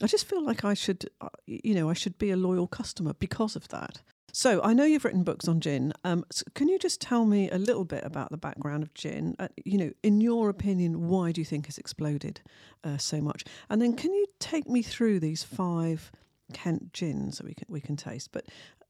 I 0.00 0.06
just 0.06 0.26
feel 0.28 0.42
like 0.42 0.64
I 0.64 0.74
should, 0.74 1.08
uh, 1.20 1.28
you 1.46 1.74
know, 1.74 1.90
I 1.90 1.94
should 1.94 2.18
be 2.18 2.30
a 2.30 2.36
loyal 2.36 2.66
customer 2.66 3.14
because 3.14 3.56
of 3.56 3.68
that. 3.68 4.02
So 4.32 4.62
I 4.62 4.72
know 4.72 4.84
you've 4.84 5.04
written 5.04 5.24
books 5.24 5.48
on 5.48 5.60
gin. 5.60 5.92
Um, 6.04 6.24
so 6.30 6.44
can 6.54 6.68
you 6.68 6.78
just 6.78 7.00
tell 7.00 7.24
me 7.24 7.50
a 7.50 7.58
little 7.58 7.84
bit 7.84 8.04
about 8.04 8.30
the 8.30 8.36
background 8.36 8.82
of 8.82 8.94
gin? 8.94 9.34
Uh, 9.38 9.48
you 9.64 9.78
know, 9.78 9.90
in 10.02 10.20
your 10.20 10.48
opinion, 10.48 11.08
why 11.08 11.32
do 11.32 11.40
you 11.40 11.44
think 11.44 11.66
it's 11.66 11.78
exploded 11.78 12.40
uh, 12.84 12.98
so 12.98 13.20
much? 13.20 13.44
And 13.68 13.80
then 13.82 13.96
can 13.96 14.12
you 14.12 14.26
take 14.38 14.68
me 14.68 14.82
through 14.82 15.20
these 15.20 15.42
five 15.42 16.12
Kent 16.52 16.92
gins 16.92 17.38
that 17.38 17.46
we 17.46 17.54
can 17.54 17.66
we 17.68 17.80
can 17.80 17.96
taste? 17.96 18.30
But 18.32 18.46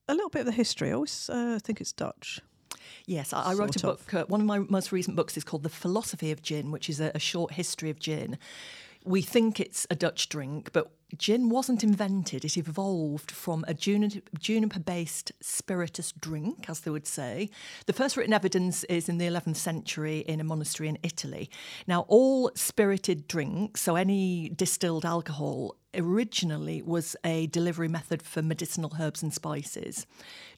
a 0.09 0.15
little 0.15 0.31
bit 0.31 0.41
of 0.41 0.47
the 0.47 0.53
history. 0.53 0.91
I 0.91 0.95
always 0.95 1.31
uh, 1.31 1.59
think 1.62 1.81
it's 1.81 1.93
Dutch. 1.93 2.41
Yes, 3.07 3.33
I, 3.33 3.53
I 3.53 3.55
wrote 3.55 3.77
a 3.77 3.81
book. 3.81 4.12
Uh, 4.12 4.25
one 4.27 4.41
of 4.41 4.47
my 4.47 4.59
most 4.59 4.93
recent 4.93 5.17
books 5.17 5.37
is 5.37 5.45
called 5.45 5.62
The 5.62 5.69
Philosophy 5.69 6.31
of 6.31 6.43
Gin, 6.43 6.71
which 6.71 6.91
is 6.91 7.00
a, 7.00 7.11
a 7.15 7.19
short 7.19 7.53
history 7.53 7.91
of 7.91 7.99
gin. 7.99 8.38
We 9.05 9.23
think 9.23 9.61
it's 9.61 9.87
a 9.91 9.95
Dutch 9.95 10.29
drink, 10.29 10.71
but 10.73 10.91
gin 11.17 11.49
wasn't 11.49 11.83
invented. 11.83 12.45
It 12.45 12.59
evolved 12.59 13.31
from 13.31 13.65
a 13.67 13.73
juniper 13.73 14.81
based 14.81 15.33
spirituous 15.41 16.12
drink, 16.12 16.69
as 16.69 16.81
they 16.81 16.91
would 16.91 17.07
say. 17.07 17.49
The 17.87 17.93
first 17.93 18.17
written 18.17 18.35
evidence 18.35 18.85
is 18.85 19.09
in 19.09 19.19
the 19.19 19.27
11th 19.27 19.57
century 19.57 20.19
in 20.19 20.41
a 20.41 20.45
monastery 20.45 20.88
in 20.88 20.99
Italy. 21.03 21.49
Now, 21.87 22.05
all 22.09 22.50
spirited 22.55 23.27
drinks, 23.29 23.81
so 23.81 23.97
any 23.97 24.50
distilled 24.50 25.07
alcohol, 25.07 25.77
originally 25.95 26.83
was 26.83 27.16
a 27.25 27.47
delivery 27.47 27.88
method 27.88 28.23
for 28.23 28.42
medicinal 28.42 28.92
herbs 29.00 29.23
and 29.23 29.33
spices. 29.33 30.07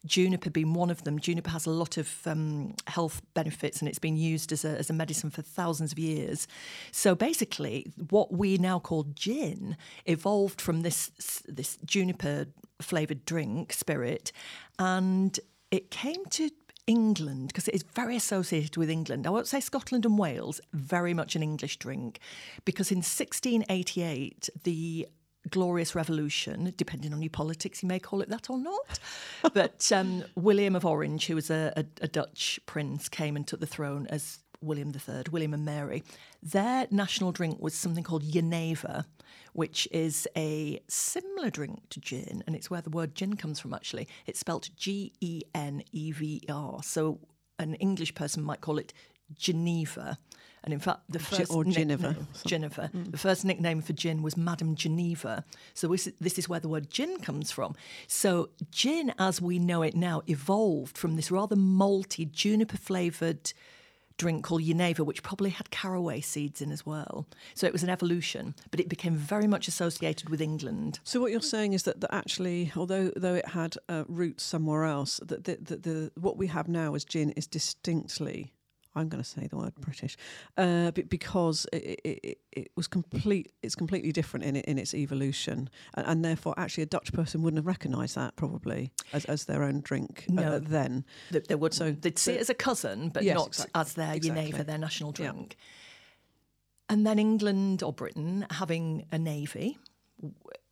Juniper 0.05 0.49
being 0.49 0.73
one 0.73 0.89
of 0.89 1.03
them. 1.03 1.19
Juniper 1.19 1.51
has 1.51 1.65
a 1.65 1.71
lot 1.71 1.97
of 1.97 2.25
um, 2.25 2.75
health 2.87 3.21
benefits 3.33 3.79
and 3.79 3.87
it's 3.87 3.99
been 3.99 4.17
used 4.17 4.51
as 4.51 4.65
a, 4.65 4.77
as 4.77 4.89
a 4.89 4.93
medicine 4.93 5.29
for 5.29 5.41
thousands 5.41 5.91
of 5.91 5.99
years. 5.99 6.47
So 6.91 7.15
basically, 7.15 7.91
what 8.09 8.33
we 8.33 8.57
now 8.57 8.79
call 8.79 9.03
gin 9.13 9.77
evolved 10.05 10.59
from 10.59 10.81
this 10.81 11.11
this 11.47 11.77
juniper 11.85 12.47
flavored 12.81 13.25
drink 13.25 13.73
spirit, 13.73 14.31
and 14.79 15.39
it 15.69 15.91
came 15.91 16.25
to 16.31 16.49
England 16.87 17.47
because 17.47 17.67
it 17.67 17.75
is 17.75 17.83
very 17.83 18.15
associated 18.15 18.75
with 18.77 18.89
England. 18.89 19.27
I 19.27 19.29
won't 19.29 19.47
say 19.47 19.59
Scotland 19.59 20.05
and 20.05 20.17
Wales, 20.17 20.59
very 20.73 21.13
much 21.13 21.35
an 21.35 21.43
English 21.43 21.77
drink, 21.77 22.19
because 22.65 22.91
in 22.91 22.97
1688 22.97 24.49
the 24.63 25.07
glorious 25.49 25.95
revolution, 25.95 26.73
depending 26.77 27.13
on 27.13 27.21
your 27.21 27.29
politics, 27.29 27.81
you 27.81 27.87
may 27.87 27.99
call 27.99 28.21
it 28.21 28.29
that 28.29 28.49
or 28.49 28.57
not. 28.57 28.99
but 29.53 29.91
um, 29.91 30.23
William 30.35 30.75
of 30.75 30.85
Orange, 30.85 31.27
who 31.27 31.35
was 31.35 31.49
a, 31.49 31.73
a, 31.75 31.85
a 32.01 32.07
Dutch 32.07 32.59
prince, 32.65 33.09
came 33.09 33.35
and 33.35 33.47
took 33.47 33.59
the 33.59 33.65
throne 33.65 34.07
as 34.09 34.39
William 34.61 34.93
III, 34.93 35.23
William 35.31 35.53
and 35.53 35.65
Mary. 35.65 36.03
Their 36.43 36.87
national 36.91 37.31
drink 37.31 37.59
was 37.59 37.73
something 37.73 38.03
called 38.03 38.23
Genever, 38.23 39.05
which 39.53 39.87
is 39.91 40.27
a 40.37 40.79
similar 40.87 41.49
drink 41.49 41.89
to 41.89 41.99
gin, 41.99 42.43
and 42.45 42.55
it's 42.55 42.69
where 42.69 42.81
the 42.81 42.89
word 42.89 43.15
gin 43.15 43.35
comes 43.35 43.59
from 43.59 43.73
actually. 43.73 44.07
It's 44.27 44.39
spelt 44.39 44.69
G 44.75 45.13
E 45.19 45.41
N 45.55 45.83
E 45.91 46.11
V 46.11 46.43
R. 46.47 46.83
So 46.83 47.19
an 47.59 47.75
English 47.75 48.15
person 48.15 48.43
might 48.43 48.61
call 48.61 48.77
it 48.77 48.93
Geneva. 49.37 50.17
And 50.63 50.73
in 50.73 50.79
fact, 50.79 51.01
the 51.09 51.17
first 51.17 51.51
or 51.51 51.63
Geneva, 51.63 52.15
Geneva, 52.45 52.91
mm. 52.93 53.11
the 53.11 53.17
first 53.17 53.43
nickname 53.45 53.81
for 53.81 53.93
gin 53.93 54.21
was 54.21 54.37
Madame 54.37 54.75
Geneva. 54.75 55.43
So 55.73 55.87
this, 55.87 56.07
this 56.19 56.37
is 56.37 56.47
where 56.47 56.59
the 56.59 56.69
word 56.69 56.91
gin 56.91 57.17
comes 57.17 57.51
from. 57.51 57.75
So 58.07 58.49
gin, 58.69 59.11
as 59.17 59.41
we 59.41 59.57
know 59.57 59.81
it 59.81 59.95
now, 59.95 60.21
evolved 60.27 60.97
from 60.97 61.15
this 61.15 61.31
rather 61.31 61.55
malty, 61.55 62.31
juniper 62.31 62.77
flavoured 62.77 63.53
drink 64.17 64.43
called 64.43 64.61
Genever, 64.61 65.03
which 65.03 65.23
probably 65.23 65.49
had 65.49 65.71
caraway 65.71 66.21
seeds 66.21 66.61
in 66.61 66.71
as 66.71 66.85
well. 66.85 67.25
So 67.55 67.65
it 67.65 67.73
was 67.73 67.81
an 67.81 67.89
evolution, 67.89 68.53
but 68.69 68.79
it 68.79 68.87
became 68.87 69.15
very 69.15 69.47
much 69.47 69.67
associated 69.67 70.29
with 70.29 70.39
England. 70.41 70.99
So 71.03 71.19
what 71.19 71.31
you're 71.31 71.41
saying 71.41 71.73
is 71.73 71.83
that, 71.83 72.01
that 72.01 72.13
actually, 72.13 72.71
although 72.75 73.11
though 73.15 73.33
it 73.33 73.47
had 73.47 73.77
uh, 73.89 74.03
roots 74.07 74.43
somewhere 74.43 74.83
else, 74.83 75.19
that 75.25 75.45
the, 75.45 75.57
the, 75.59 75.75
the, 75.77 76.11
what 76.21 76.37
we 76.37 76.45
have 76.47 76.67
now 76.67 76.93
as 76.93 77.03
gin 77.03 77.31
is 77.31 77.47
distinctly 77.47 78.53
I'm 78.95 79.07
going 79.07 79.23
to 79.23 79.29
say 79.29 79.47
the 79.47 79.57
word 79.57 79.73
British, 79.79 80.17
uh, 80.57 80.91
because 80.91 81.65
it, 81.71 82.01
it, 82.03 82.37
it, 82.51 82.71
was 82.75 82.87
complete. 82.87 83.51
It's 83.63 83.75
completely 83.75 84.11
different 84.11 84.45
in 84.45 84.57
in 84.57 84.77
its 84.77 84.93
evolution, 84.93 85.69
and, 85.93 86.07
and, 86.07 86.25
therefore, 86.25 86.53
actually, 86.57 86.83
a 86.83 86.87
Dutch 86.87 87.13
person 87.13 87.41
wouldn't 87.41 87.59
have 87.59 87.67
recognised 87.67 88.15
that 88.15 88.35
probably 88.35 88.91
as, 89.13 89.25
as 89.25 89.45
their 89.45 89.63
own 89.63 89.81
drink 89.81 90.25
uh, 90.29 90.33
no, 90.33 90.43
uh, 90.53 90.59
then. 90.61 91.05
They, 91.31 91.39
they 91.39 91.55
would. 91.55 91.73
So 91.73 91.91
they'd 91.91 92.19
see 92.19 92.33
it 92.33 92.41
as 92.41 92.49
a 92.49 92.53
cousin, 92.53 93.09
but 93.09 93.23
yes, 93.23 93.35
not 93.35 93.47
exactly, 93.47 93.81
as 93.81 93.93
their 93.93 94.13
exactly. 94.13 94.63
their 94.63 94.77
national 94.77 95.11
drink. 95.13 95.55
Yeah. 95.57 95.65
And 96.95 97.07
then 97.07 97.19
England 97.19 97.83
or 97.83 97.93
Britain, 97.93 98.45
having 98.51 99.05
a 99.11 99.17
navy, 99.17 99.77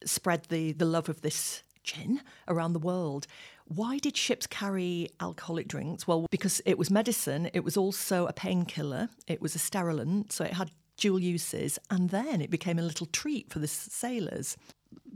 spread 0.04 0.44
the 0.50 0.74
the 0.74 0.86
love 0.86 1.08
of 1.08 1.22
this 1.22 1.64
gin 1.84 2.22
around 2.48 2.74
the 2.74 2.80
world. 2.80 3.28
Why 3.70 4.00
did 4.00 4.18
ships 4.18 4.48
carry 4.48 5.10
alcoholic 5.20 5.68
drinks? 5.68 6.08
Well, 6.08 6.26
because 6.32 6.60
it 6.66 6.78
was 6.78 6.90
medicine, 6.90 7.52
it 7.54 7.64
was 7.64 7.78
also 7.78 8.26
a 8.26 8.34
painkiller, 8.34 9.10
it 9.28 9.42
was 9.42 9.54
a 9.56 9.60
sterilant, 9.60 10.32
so 10.32 10.44
it 10.44 10.54
had 10.54 10.72
dual 10.98 11.20
uses, 11.20 11.78
and 11.92 12.10
then 12.10 12.42
it 12.42 12.50
became 12.50 12.80
a 12.80 12.82
little 12.82 13.06
treat 13.06 13.52
for 13.52 13.60
the 13.60 13.68
sailors. 13.68 14.58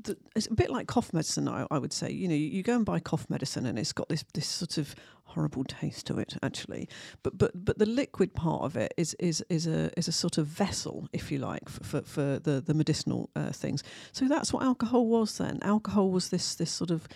the, 0.04 0.18
it's 0.36 0.48
a 0.48 0.54
bit 0.54 0.70
like 0.70 0.88
cough 0.88 1.14
medicine. 1.14 1.48
I, 1.48 1.66
I 1.72 1.80
would 1.80 1.94
say, 1.94 2.12
you 2.12 2.28
know, 2.28 2.36
you, 2.36 2.64
go 2.64 2.76
and 2.76 2.86
buy 2.86 3.00
cough 3.00 3.30
medicine, 3.30 3.66
and 3.66 3.78
it's 3.80 3.94
got 3.94 4.10
this 4.10 4.24
this 4.34 4.48
sort 4.48 4.78
of 4.78 4.96
horrible 5.24 5.64
taste 5.64 6.06
to 6.08 6.20
it, 6.20 6.36
actually. 6.44 6.88
But 7.24 7.38
but 7.38 7.52
but 7.66 7.78
the 7.80 7.86
liquid 7.86 8.34
part 8.34 8.64
of 8.64 8.78
it 8.78 8.94
is 8.98 9.16
is 9.20 9.44
is 9.50 9.68
a 9.68 9.92
is 9.98 10.08
a 10.08 10.12
sort 10.12 10.38
of 10.38 10.48
vessel, 10.48 11.08
if 11.12 11.32
you 11.32 11.40
like, 11.40 11.70
for 11.70 11.84
for, 11.84 12.02
for 12.02 12.40
the 12.40 12.62
the 12.62 12.74
medicinal 12.74 13.30
uh, 13.36 13.52
things. 13.52 13.84
So 14.12 14.28
that's 14.28 14.54
what 14.54 14.64
alcohol 14.64 15.08
was 15.08 15.38
then. 15.38 15.60
Alcohol 15.64 16.12
was 16.12 16.30
this 16.30 16.56
this 16.56 16.72
sort 16.72 16.92
of 16.92 17.08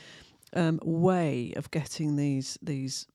um, 0.54 0.80
way 0.84 1.54
of 1.56 1.72
getting 1.72 2.16
these 2.16 2.58
these 2.62 3.08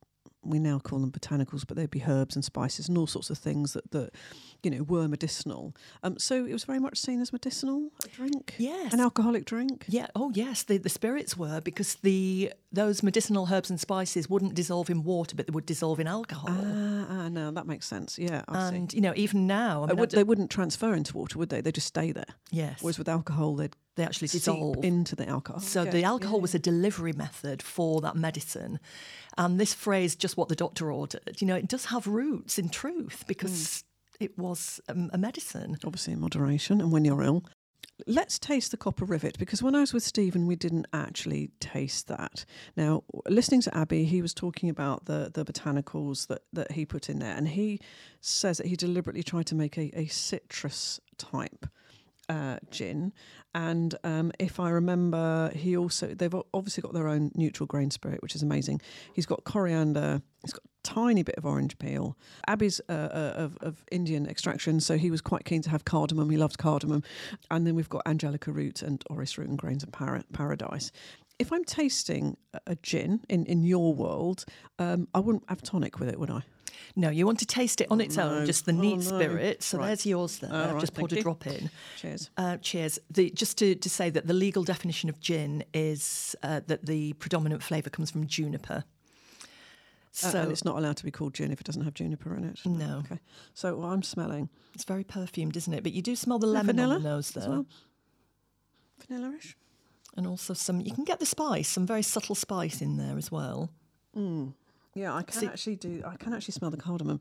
we 0.44 0.58
now 0.58 0.78
call 0.78 0.98
them 0.98 1.10
botanicals, 1.10 1.64
but 1.66 1.76
they'd 1.76 1.90
be 1.90 2.02
herbs 2.06 2.34
and 2.34 2.44
spices 2.44 2.88
and 2.88 2.98
all 2.98 3.06
sorts 3.06 3.30
of 3.30 3.38
things 3.38 3.74
that, 3.74 3.90
that 3.92 4.10
you 4.62 4.70
know, 4.70 4.82
were 4.82 5.06
medicinal. 5.06 5.74
Um, 6.02 6.18
so 6.18 6.44
it 6.44 6.52
was 6.52 6.64
very 6.64 6.80
much 6.80 6.98
seen 6.98 7.20
as 7.20 7.32
medicinal, 7.32 7.90
a 8.04 8.08
drink? 8.08 8.54
Yes. 8.58 8.92
An 8.92 9.00
alcoholic 9.00 9.44
drink? 9.44 9.84
Yeah. 9.88 10.08
Oh, 10.14 10.32
yes. 10.34 10.64
The, 10.64 10.78
the 10.78 10.88
spirits 10.88 11.36
were 11.36 11.60
because 11.60 11.96
the 11.96 12.52
those 12.72 13.02
medicinal 13.02 13.48
herbs 13.52 13.70
and 13.70 13.78
spices 13.78 14.28
wouldn't 14.30 14.54
dissolve 14.54 14.90
in 14.90 15.04
water, 15.04 15.36
but 15.36 15.46
they 15.46 15.52
would 15.52 15.66
dissolve 15.66 16.00
in 16.00 16.06
alcohol. 16.06 16.48
Ah, 16.50 17.06
ah 17.08 17.28
no, 17.28 17.50
that 17.50 17.66
makes 17.66 17.86
sense. 17.86 18.18
Yeah. 18.18 18.42
I 18.48 18.68
and, 18.68 18.90
see. 18.90 18.96
you 18.96 19.02
know, 19.02 19.12
even 19.14 19.46
now. 19.46 19.84
I 19.84 19.88
mean, 19.88 19.96
would, 19.98 20.10
they 20.10 20.24
wouldn't 20.24 20.50
transfer 20.50 20.94
into 20.94 21.16
water, 21.16 21.38
would 21.38 21.50
they? 21.50 21.60
They 21.60 21.72
just 21.72 21.86
stay 21.86 22.12
there. 22.12 22.24
Yes. 22.50 22.82
Whereas 22.82 22.98
with 22.98 23.08
alcohol, 23.08 23.54
they'd 23.56 23.76
they 23.96 24.04
actually 24.04 24.28
dissolve 24.28 24.82
into 24.82 25.14
the 25.14 25.28
alcohol. 25.28 25.60
So 25.60 25.84
the 25.84 26.04
alcohol 26.04 26.38
yeah. 26.38 26.42
was 26.42 26.54
a 26.54 26.58
delivery 26.58 27.12
method 27.12 27.62
for 27.62 28.00
that 28.00 28.16
medicine. 28.16 28.80
And 29.36 29.60
this 29.60 29.74
phrase, 29.74 30.16
just 30.16 30.36
what 30.36 30.48
the 30.48 30.56
doctor 30.56 30.90
ordered, 30.90 31.40
you 31.40 31.46
know, 31.46 31.56
it 31.56 31.68
does 31.68 31.86
have 31.86 32.06
roots 32.06 32.58
in 32.58 32.68
truth 32.68 33.24
because 33.26 33.52
mm. 33.52 33.84
it 34.24 34.38
was 34.38 34.80
um, 34.88 35.10
a 35.12 35.18
medicine. 35.18 35.76
Obviously, 35.84 36.14
in 36.14 36.20
moderation 36.20 36.80
and 36.80 36.90
when 36.90 37.04
you're 37.04 37.22
ill. 37.22 37.44
Let's 38.06 38.38
taste 38.38 38.70
the 38.70 38.76
copper 38.76 39.04
rivet 39.04 39.38
because 39.38 39.62
when 39.62 39.74
I 39.74 39.80
was 39.80 39.92
with 39.92 40.02
Stephen, 40.02 40.46
we 40.46 40.56
didn't 40.56 40.86
actually 40.92 41.50
taste 41.60 42.08
that. 42.08 42.44
Now, 42.76 43.04
listening 43.28 43.60
to 43.62 43.76
Abby, 43.76 44.04
he 44.04 44.22
was 44.22 44.34
talking 44.34 44.70
about 44.70 45.04
the, 45.04 45.30
the 45.32 45.44
botanicals 45.44 46.26
that, 46.28 46.42
that 46.52 46.72
he 46.72 46.84
put 46.84 47.08
in 47.08 47.20
there, 47.20 47.36
and 47.36 47.46
he 47.46 47.80
says 48.20 48.58
that 48.58 48.66
he 48.66 48.74
deliberately 48.74 49.22
tried 49.22 49.46
to 49.46 49.54
make 49.54 49.76
a, 49.76 49.96
a 49.96 50.06
citrus 50.06 51.00
type 51.16 51.66
uh, 52.32 52.56
gin. 52.70 53.12
And 53.54 53.94
um, 54.02 54.32
if 54.38 54.58
I 54.58 54.70
remember, 54.70 55.52
he 55.54 55.76
also 55.76 56.06
they've 56.14 56.34
obviously 56.54 56.80
got 56.80 56.94
their 56.94 57.08
own 57.08 57.30
neutral 57.34 57.66
grain 57.66 57.90
spirit, 57.90 58.22
which 58.22 58.34
is 58.34 58.42
amazing. 58.42 58.80
He's 59.12 59.26
got 59.26 59.44
coriander. 59.44 60.22
He's 60.42 60.54
got 60.54 60.62
tiny 60.82 61.22
bit 61.22 61.36
of 61.36 61.44
orange 61.44 61.78
peel. 61.78 62.16
Abby's 62.48 62.80
uh, 62.88 62.92
uh, 62.92 63.32
of, 63.36 63.58
of 63.60 63.84
Indian 63.92 64.26
extraction, 64.26 64.80
so 64.80 64.96
he 64.96 65.10
was 65.10 65.20
quite 65.20 65.44
keen 65.44 65.60
to 65.62 65.70
have 65.70 65.84
cardamom. 65.84 66.30
He 66.30 66.38
loved 66.38 66.58
cardamom. 66.58 67.02
And 67.50 67.66
then 67.66 67.74
we've 67.74 67.90
got 67.90 68.02
angelica 68.06 68.50
root 68.50 68.82
and 68.82 69.04
orris 69.10 69.36
root 69.36 69.48
and 69.48 69.58
grains 69.58 69.82
of 69.82 69.92
para- 69.92 70.24
paradise 70.32 70.90
if 71.38 71.52
I'm 71.52 71.64
tasting 71.64 72.36
a 72.68 72.76
gin 72.76 73.20
in, 73.28 73.44
in 73.46 73.64
your 73.64 73.92
world, 73.94 74.44
um, 74.78 75.08
I 75.12 75.18
wouldn't 75.18 75.42
have 75.48 75.60
tonic 75.60 75.98
with 75.98 76.08
it, 76.08 76.20
would 76.20 76.30
I? 76.30 76.42
No, 76.96 77.10
you 77.10 77.26
want 77.26 77.38
to 77.38 77.46
taste 77.46 77.80
it 77.80 77.88
on 77.90 78.00
its 78.00 78.18
own, 78.18 78.46
just 78.46 78.66
the 78.66 78.72
neat 78.72 79.06
oh, 79.06 79.10
no. 79.10 79.18
spirit. 79.18 79.62
So 79.62 79.78
right. 79.78 79.86
there's 79.88 80.06
yours 80.06 80.38
there. 80.38 80.52
I've 80.52 80.72
right, 80.72 80.80
just 80.80 80.94
poured 80.94 81.12
a 81.12 81.22
drop 81.22 81.46
in. 81.46 81.70
Cheers. 81.98 82.30
Uh, 82.36 82.56
cheers. 82.58 82.98
The, 83.10 83.30
just 83.30 83.58
to, 83.58 83.74
to 83.74 83.90
say 83.90 84.10
that 84.10 84.26
the 84.26 84.34
legal 84.34 84.64
definition 84.64 85.08
of 85.08 85.20
gin 85.20 85.64
is 85.72 86.36
uh, 86.42 86.60
that 86.66 86.86
the 86.86 87.14
predominant 87.14 87.62
flavour 87.62 87.90
comes 87.90 88.10
from 88.10 88.26
juniper. 88.26 88.84
So 90.12 90.38
uh, 90.38 90.42
and 90.42 90.52
it's 90.52 90.64
not 90.64 90.76
allowed 90.76 90.98
to 90.98 91.04
be 91.04 91.10
called 91.10 91.34
gin 91.34 91.52
if 91.52 91.60
it 91.60 91.64
doesn't 91.64 91.84
have 91.84 91.94
juniper 91.94 92.36
in 92.36 92.44
it. 92.44 92.60
No. 92.66 93.02
Okay. 93.06 93.18
So 93.54 93.76
what 93.76 93.88
I'm 93.88 94.02
smelling. 94.02 94.50
It's 94.74 94.84
very 94.84 95.04
perfumed, 95.04 95.56
isn't 95.56 95.72
it? 95.72 95.82
But 95.82 95.92
you 95.92 96.02
do 96.02 96.14
smell 96.16 96.38
the 96.38 96.46
lemon 96.46 96.76
vanilla 96.76 96.96
on 96.96 97.02
the 97.02 97.08
nose 97.08 97.30
there. 97.30 97.48
Well. 97.48 97.66
Vanilla-ish. 99.08 99.56
And 100.16 100.26
also 100.26 100.52
some. 100.52 100.82
You 100.82 100.92
can 100.92 101.04
get 101.04 101.18
the 101.18 101.26
spice, 101.26 101.68
some 101.68 101.86
very 101.86 102.02
subtle 102.02 102.34
spice 102.34 102.82
in 102.82 102.98
there 102.98 103.16
as 103.16 103.32
well. 103.32 103.70
Mm. 104.14 104.52
Yeah, 104.94 105.14
I 105.14 105.22
can 105.22 105.40
See, 105.40 105.46
actually 105.46 105.76
do. 105.76 106.02
I 106.06 106.16
can 106.16 106.32
actually 106.32 106.52
smell 106.52 106.70
the 106.70 106.76
cardamom. 106.76 107.20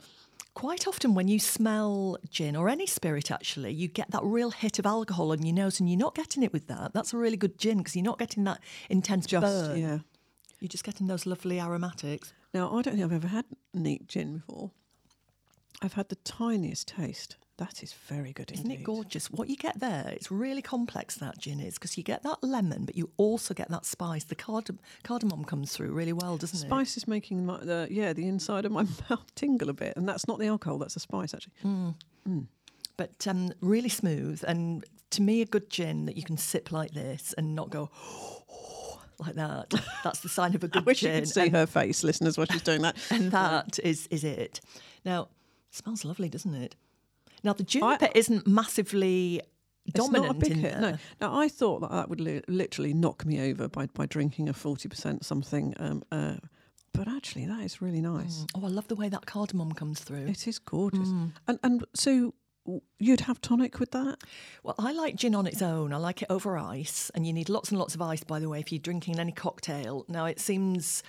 Quite 0.53 0.85
often, 0.87 1.15
when 1.15 1.29
you 1.29 1.39
smell 1.39 2.17
gin 2.29 2.57
or 2.57 2.67
any 2.67 2.85
spirit, 2.85 3.31
actually, 3.31 3.71
you 3.71 3.87
get 3.87 4.11
that 4.11 4.23
real 4.23 4.51
hit 4.51 4.79
of 4.79 4.85
alcohol 4.85 5.31
on 5.31 5.45
your 5.45 5.55
nose, 5.55 5.79
and 5.79 5.89
you're 5.89 5.97
not 5.97 6.13
getting 6.13 6.43
it 6.43 6.51
with 6.51 6.67
that. 6.67 6.93
That's 6.93 7.13
a 7.13 7.17
really 7.17 7.37
good 7.37 7.57
gin 7.57 7.77
because 7.77 7.95
you're 7.95 8.03
not 8.03 8.19
getting 8.19 8.43
that 8.43 8.59
intense 8.89 9.25
just, 9.25 9.45
burn. 9.45 9.79
Yeah, 9.79 9.99
you're 10.59 10.67
just 10.67 10.83
getting 10.83 11.07
those 11.07 11.25
lovely 11.25 11.61
aromatics. 11.61 12.33
Now, 12.53 12.67
I 12.67 12.81
don't 12.81 12.95
think 12.95 13.05
I've 13.05 13.13
ever 13.13 13.29
had 13.29 13.45
neat 13.73 14.07
gin 14.07 14.43
before. 14.45 14.71
I've 15.81 15.93
had 15.93 16.10
the 16.10 16.17
tiniest 16.17 16.89
taste. 16.89 17.38
That 17.62 17.84
is 17.84 17.93
very 17.93 18.34
good 18.34 18.52
Isn't 18.52 18.65
indeed. 18.65 18.80
it 18.80 18.84
gorgeous? 18.84 19.30
What 19.30 19.47
you 19.47 19.56
get 19.56 19.80
there, 19.80 20.10
it's 20.15 20.32
really 20.32 20.63
complex, 20.63 21.13
that 21.17 21.38
gin 21.38 21.60
is, 21.60 21.76
because 21.76 21.95
you 21.95 22.02
get 22.02 22.24
that 22.24 22.41
lemon, 22.41 22.86
but 22.86 22.95
you 22.97 23.12
also 23.17 23.54
get 23.54 23.69
that 23.69 23.86
spice. 23.86 24.24
The 24.24 24.36
cardam- 24.36 24.80
cardamom 25.04 25.45
comes 25.45 25.71
through 25.71 25.91
really 25.91 26.12
well, 26.12 26.38
doesn't 26.38 26.58
spice 26.58 26.65
it? 26.65 26.69
Spice 26.69 26.97
is 26.97 27.08
making 27.08 27.45
my, 27.45 27.60
the, 27.63 27.88
yeah, 27.91 28.13
the 28.13 28.28
inside 28.28 28.65
of 28.65 28.71
my 28.71 28.82
mouth 29.10 29.36
tingle 29.36 29.69
a 29.69 29.74
bit, 29.74 29.95
and 29.95 30.10
that's 30.10 30.28
not 30.28 30.39
the 30.39 30.47
alcohol, 30.47 30.80
that's 30.80 30.95
the 30.95 31.00
spice, 31.00 31.36
actually. 31.36 31.54
Mm. 31.63 31.93
Mm. 32.28 32.47
But 32.97 33.28
um, 33.28 33.54
really 33.62 33.89
smooth, 33.89 34.43
and 34.47 34.84
to 35.12 35.21
me, 35.21 35.41
a 35.41 35.45
good 35.45 35.69
gin 35.69 36.08
that 36.08 36.17
you 36.17 36.24
can 36.24 36.38
sip 36.38 36.71
like 36.71 36.93
this 36.93 37.32
and 37.38 37.54
not 37.54 37.69
go, 37.69 37.91
like 39.19 39.36
that. 39.36 39.71
That's 40.04 40.21
the 40.21 40.30
sign 40.30 40.56
of 40.56 40.63
a 40.63 40.67
good 40.74 40.82
I 40.82 40.86
wish 40.86 41.02
gin. 41.02 41.13
you 41.13 41.19
could 41.19 41.30
see 41.30 41.41
and, 41.41 41.52
her 41.56 41.67
face, 41.67 42.04
listeners, 42.04 42.39
while 42.39 42.47
she's 42.50 42.63
doing 42.63 42.82
that. 42.82 42.95
and 43.12 43.32
that 43.32 43.78
is 43.84 44.08
is 44.08 44.24
it. 44.24 44.62
Now, 45.06 45.30
it 45.69 45.76
smells 45.76 46.04
lovely, 46.04 46.28
doesn't 46.28 46.56
it? 46.56 46.76
Now 47.43 47.54
the 47.54 47.63
juniper 47.63 48.06
I, 48.06 48.12
isn't 48.15 48.47
massively 48.47 49.41
dominant 49.93 50.43
in 50.47 50.62
there. 50.62 50.80
No. 50.82 50.97
Now 51.19 51.39
I 51.39 51.47
thought 51.47 51.82
that 51.82 51.91
that 51.91 52.10
would 52.10 52.21
li- 52.21 52.43
literally 52.47 52.93
knock 52.93 53.25
me 53.25 53.41
over 53.49 53.67
by 53.67 53.88
by 53.88 54.06
drinking 54.06 54.49
a 54.49 54.54
forty 54.54 54.89
percent 54.89 55.25
something. 55.25 55.73
Um, 55.80 56.04
uh, 56.12 56.36
but 56.93 57.08
actually, 57.08 57.45
that 57.45 57.62
is 57.62 57.82
really 57.82 58.01
nice. 58.01 58.39
Mm. 58.39 58.47
Oh, 58.56 58.65
I 58.65 58.69
love 58.69 58.88
the 58.88 58.95
way 58.95 59.10
that 59.10 59.25
cardamom 59.25 59.71
comes 59.73 60.01
through. 60.01 60.27
It 60.27 60.47
is 60.47 60.60
gorgeous. 60.60 61.08
Mm. 61.08 61.32
And 61.47 61.60
and 61.63 61.86
so 61.93 62.34
you'd 62.99 63.21
have 63.21 63.41
tonic 63.41 63.80
with 63.80 63.91
that? 63.91 64.17
Well, 64.63 64.75
I 64.77 64.91
like 64.91 65.15
gin 65.15 65.36
on 65.36 65.47
its 65.47 65.62
own. 65.62 65.93
I 65.93 65.97
like 65.97 66.21
it 66.21 66.27
over 66.30 66.58
ice, 66.58 67.10
and 67.15 67.25
you 67.25 67.34
need 67.34 67.49
lots 67.49 67.69
and 67.69 67.80
lots 67.80 67.95
of 67.95 68.01
ice, 68.01 68.23
by 68.23 68.39
the 68.39 68.49
way, 68.49 68.60
if 68.60 68.71
you're 68.71 68.80
drinking 68.80 69.19
any 69.19 69.32
cocktail. 69.32 70.06
Now, 70.08 70.25
it 70.25 70.39
seems 70.39 71.01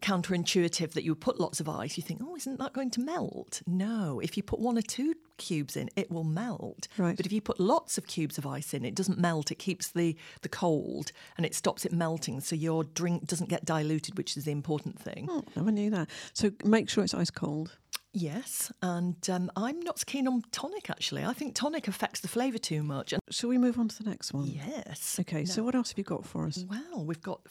counterintuitive 0.00 0.92
that 0.92 1.04
you 1.04 1.14
put 1.14 1.40
lots 1.40 1.60
of 1.60 1.68
ice, 1.68 1.96
you 1.96 2.02
think, 2.02 2.20
oh, 2.22 2.36
isn't 2.36 2.58
that 2.58 2.72
going 2.72 2.90
to 2.90 3.00
melt? 3.00 3.62
No. 3.66 4.20
If 4.20 4.36
you 4.36 4.42
put 4.42 4.60
one 4.60 4.76
or 4.76 4.82
two 4.82 5.14
cubes 5.38 5.76
in, 5.76 5.88
it 5.96 6.10
will 6.10 6.24
melt. 6.24 6.88
Right. 6.98 7.16
But 7.16 7.26
if 7.26 7.32
you 7.32 7.40
put 7.40 7.58
lots 7.58 7.98
of 7.98 8.06
cubes 8.06 8.38
of 8.38 8.46
ice 8.46 8.74
in, 8.74 8.84
it 8.84 8.94
doesn't 8.94 9.18
melt. 9.18 9.50
It 9.50 9.58
keeps 9.58 9.88
the, 9.88 10.16
the 10.42 10.48
cold 10.48 11.12
and 11.36 11.46
it 11.46 11.54
stops 11.54 11.84
it 11.84 11.92
melting. 11.92 12.40
So 12.40 12.54
your 12.54 12.84
drink 12.84 13.26
doesn't 13.26 13.48
get 13.48 13.64
diluted, 13.64 14.18
which 14.18 14.36
is 14.36 14.44
the 14.44 14.52
important 14.52 15.00
thing. 15.00 15.26
Oh, 15.30 15.44
never 15.56 15.70
knew 15.70 15.90
that. 15.90 16.08
So 16.32 16.52
make 16.64 16.88
sure 16.88 17.02
it's 17.02 17.14
ice 17.14 17.30
cold. 17.30 17.76
Yes, 18.14 18.72
and 18.82 19.16
um, 19.30 19.50
I'm 19.54 19.80
not 19.80 20.04
keen 20.06 20.26
on 20.26 20.42
tonic 20.50 20.88
actually. 20.88 21.24
I 21.24 21.34
think 21.34 21.54
tonic 21.54 21.88
affects 21.88 22.20
the 22.20 22.26
flavour 22.26 22.58
too 22.58 22.82
much. 22.82 23.12
And 23.12 23.20
Shall 23.30 23.50
we 23.50 23.58
move 23.58 23.78
on 23.78 23.88
to 23.88 24.02
the 24.02 24.08
next 24.08 24.32
one? 24.32 24.46
Yes. 24.46 25.18
Okay, 25.20 25.44
so 25.44 25.62
what 25.62 25.74
else 25.74 25.90
have 25.90 25.98
you 25.98 26.04
got 26.04 26.24
for 26.24 26.46
us? 26.46 26.64
Well, 26.68 27.04
we've 27.04 27.20
got 27.20 27.42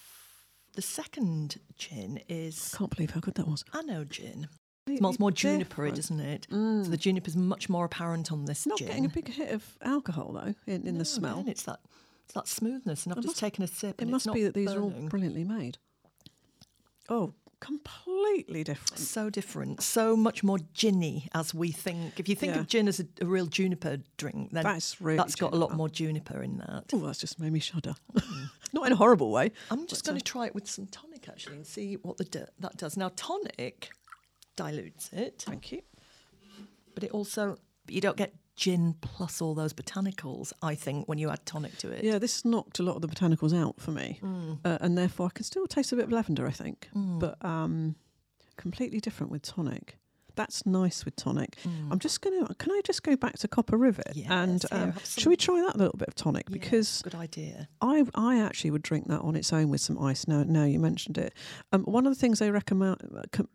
the 0.78 0.82
second 0.84 1.58
gin 1.76 2.22
is. 2.30 2.72
I 2.76 2.78
can't 2.78 2.96
believe 2.96 3.10
how 3.10 3.20
good 3.20 3.34
that 3.34 3.48
was. 3.48 3.66
Anno 3.74 4.04
gin. 4.06 4.48
It 4.86 5.00
smells 5.00 5.20
more 5.20 5.32
junipery, 5.32 5.94
doesn't 5.94 6.20
it? 6.20 6.48
Mm. 6.50 6.86
So 6.86 6.92
the 6.92 6.98
juniper 6.98 7.28
is 7.28 7.36
much 7.36 7.68
more 7.68 7.84
apparent 7.84 8.32
on 8.32 8.46
this 8.46 8.66
Not 8.68 8.78
gin. 8.78 8.88
getting 8.88 9.06
a 9.06 9.10
big 9.10 9.28
hit 9.28 9.52
of 9.52 9.66
alcohol 9.82 10.32
though 10.32 10.54
in, 10.72 10.88
in 10.88 10.94
no, 10.94 11.00
the 11.00 11.06
smell. 11.06 11.44
it's 11.48 11.64
that 11.64 11.80
it's 12.26 12.34
that 12.36 12.48
smoothness, 12.48 13.06
and 13.06 13.14
I've 13.14 13.18
it 13.18 13.22
just 13.24 13.32
must, 13.34 13.40
taken 13.40 13.64
a 13.64 13.68
sip. 13.68 14.02
It 14.02 14.08
must 14.08 14.32
be 14.32 14.44
that 14.44 14.54
these 14.54 14.68
burning. 14.68 14.80
are 14.80 15.02
all 15.02 15.10
brilliantly 15.10 15.44
made. 15.44 15.80
Oh, 17.10 17.34
completely 17.60 18.64
different. 18.64 19.00
So 19.00 19.30
different. 19.30 19.82
So 19.82 20.16
much 20.16 20.44
more 20.44 20.60
ginny 20.74 21.28
as 21.34 21.54
we 21.54 21.72
think. 21.72 22.20
If 22.20 22.30
you 22.30 22.36
think 22.36 22.54
yeah. 22.54 22.62
of 22.62 22.68
gin 22.68 22.88
as 22.88 23.00
a, 23.00 23.06
a, 23.22 23.26
real 23.26 23.46
juniper 23.46 23.98
drink, 24.18 24.52
then 24.52 24.64
that's, 24.64 25.02
really 25.02 25.18
that's 25.18 25.36
got 25.36 25.54
a 25.54 25.56
lot 25.56 25.74
more 25.74 25.90
juniper 25.90 26.42
in 26.42 26.58
that. 26.58 26.86
Oh, 26.94 27.00
that's 27.00 27.20
just 27.20 27.40
made 27.40 27.52
me 27.52 27.60
shudder. 27.60 27.96
Mm. 28.14 28.50
Not 28.74 28.88
in 28.88 28.92
a 28.92 28.96
horrible 28.96 29.32
way. 29.32 29.52
I'm 29.72 29.88
just 29.88 30.06
going 30.06 30.18
to 30.18 30.24
try 30.24 30.46
it 30.46 30.54
with 30.54 30.68
some 30.68 30.88
tonic 30.88 31.28
actually 31.30 31.56
and 31.56 31.66
see 31.66 31.96
what 31.96 32.18
the 32.18 32.48
that 32.60 32.78
does. 32.78 32.98
Now, 32.98 33.12
tonic 33.16 33.90
dilutes 34.56 35.10
it. 35.14 35.44
Thank 35.48 35.72
you. 35.72 35.82
But 36.94 37.04
it 37.04 37.12
also, 37.12 37.58
you 37.88 38.02
don't 38.02 38.18
get 38.18 38.34
gin 38.58 38.96
plus 39.00 39.42
all 39.42 39.54
those 39.54 39.72
botanicals, 39.72 40.52
I 40.62 40.76
think, 40.76 41.08
when 41.08 41.18
you 41.18 41.30
add 41.30 41.46
tonic 41.46 41.78
to 41.78 41.92
it. 41.92 42.04
Yeah, 42.04 42.18
this 42.18 42.44
knocked 42.44 42.80
a 42.80 42.84
lot 42.84 42.96
of 42.96 43.02
the 43.02 43.08
botanicals 43.08 43.56
out 43.56 43.80
for 43.80 43.92
me. 43.92 44.20
Mm. 44.22 44.60
Uh, 44.66 44.78
and 44.82 44.98
therefore 44.98 45.28
I 45.28 45.30
can 45.30 45.46
still 45.46 45.68
taste 45.68 45.94
a 45.94 45.96
bit 45.96 46.06
of 46.06 46.12
lavender, 46.12 46.46
I 46.46 46.52
think. 46.52 46.90
Mm. 46.94 47.20
But 47.20 47.44
um, 47.46 47.96
completely 48.58 49.00
different 49.00 49.32
with 49.32 49.44
tonic. 49.44 50.00
That's 50.36 50.68
nice 50.68 51.04
with 51.04 51.16
tonic. 51.16 51.58
Mm. 51.64 51.92
I'm 51.92 52.00
just 52.00 52.22
going 52.22 52.46
to, 52.46 52.54
can 52.56 52.72
I 52.72 52.82
just 52.84 53.02
go 53.02 53.16
back 53.16 53.40
to 53.40 53.48
Copper 53.48 53.76
Rivet? 53.78 54.12
Yes, 54.14 54.28
and 54.30 54.66
um, 54.72 54.94
should 55.04 55.28
we 55.28 55.36
try 55.36 55.62
that 55.62 55.78
little 55.78 55.98
bit 55.98 56.08
of 56.08 56.16
tonic? 56.16 56.50
Because 56.52 57.02
good 57.04 57.16
idea. 57.16 57.70
I, 57.82 58.06
I 58.14 58.40
actually 58.40 58.70
would 58.72 58.84
drink 58.84 59.08
that 59.08 59.22
on 59.22 59.36
its 59.36 59.52
own 59.52 59.70
with 59.70 59.82
some 59.82 59.98
ice. 60.00 60.28
Now, 60.28 60.44
now 60.44 60.64
you 60.64 60.80
mentioned 60.80 61.18
it. 61.18 61.34
Um, 61.72 61.84
one 61.84 62.06
of 62.06 62.12
the 62.12 62.20
things 62.20 62.38
they 62.38 62.52
recommend, 62.52 62.98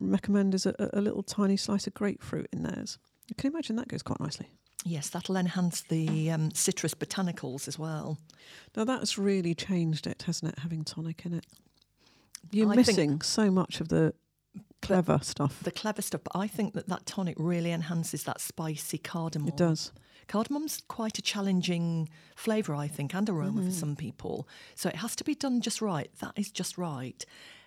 recommend 0.01 0.55
is 0.55 0.67
a, 0.67 0.75
a 0.93 1.01
little 1.01 1.23
tiny 1.23 1.57
slice 1.57 1.87
of 1.87 1.95
grapefruit 1.95 2.49
in 2.53 2.65
theirs. 2.65 2.99
You 3.29 3.37
can 3.37 3.53
imagine 3.53 3.77
that 3.77 3.87
goes 3.87 4.03
quite 4.03 4.19
nicely? 4.21 4.51
Yes, 4.85 5.09
that'll 5.11 5.37
enhance 5.37 5.81
the 5.83 6.31
um, 6.31 6.51
citrus 6.53 6.95
botanicals 6.95 7.69
as 7.69 7.79
well. 7.79 8.19
Now 8.77 8.85
that's 8.85 9.17
really 9.17 9.55
changed 9.55 10.07
it, 10.07 10.23
hasn't 10.27 10.53
it? 10.53 10.59
Having 10.61 10.85
tonic 10.85 11.25
in 11.25 11.35
it. 11.35 11.47
You're 12.51 12.71
I 12.73 12.77
missing 12.77 13.21
so 13.21 13.51
much 13.51 13.81
of 13.81 13.89
the 13.89 14.13
clever 14.83 15.21
stuff. 15.23 15.61
The 15.63 15.71
clever 15.71 16.03
stuff, 16.03 16.23
but 16.25 16.37
I 16.39 16.49
think 16.49 16.75
that 16.75 16.89
that 16.89 17.07
tonic 17.07 17.37
really 17.39 17.71
enhances 17.71 18.25
that 18.25 18.41
spicy 18.41 18.99
cardamom. 18.99 19.49
It 19.49 19.57
does. 19.57 19.93
Cardamom's 20.29 20.83
quite 20.89 21.19
a 21.19 21.23
challenging 21.23 22.09
flavour, 22.35 22.75
I 22.75 22.89
think, 22.89 23.15
and 23.15 23.29
aroma 23.29 23.61
Mm-hmm. 23.61 23.71
for 23.71 23.75
some 23.75 23.97
people. 23.97 24.49
So 24.75 24.89
it 24.89 24.97
has 24.97 25.15
to 25.17 25.25
be 25.25 25.35
done 25.35 25.61
just 25.61 25.81
right. 25.81 26.11
That 26.21 26.33
is 26.37 26.51
just 26.51 26.77
right. 26.79 27.25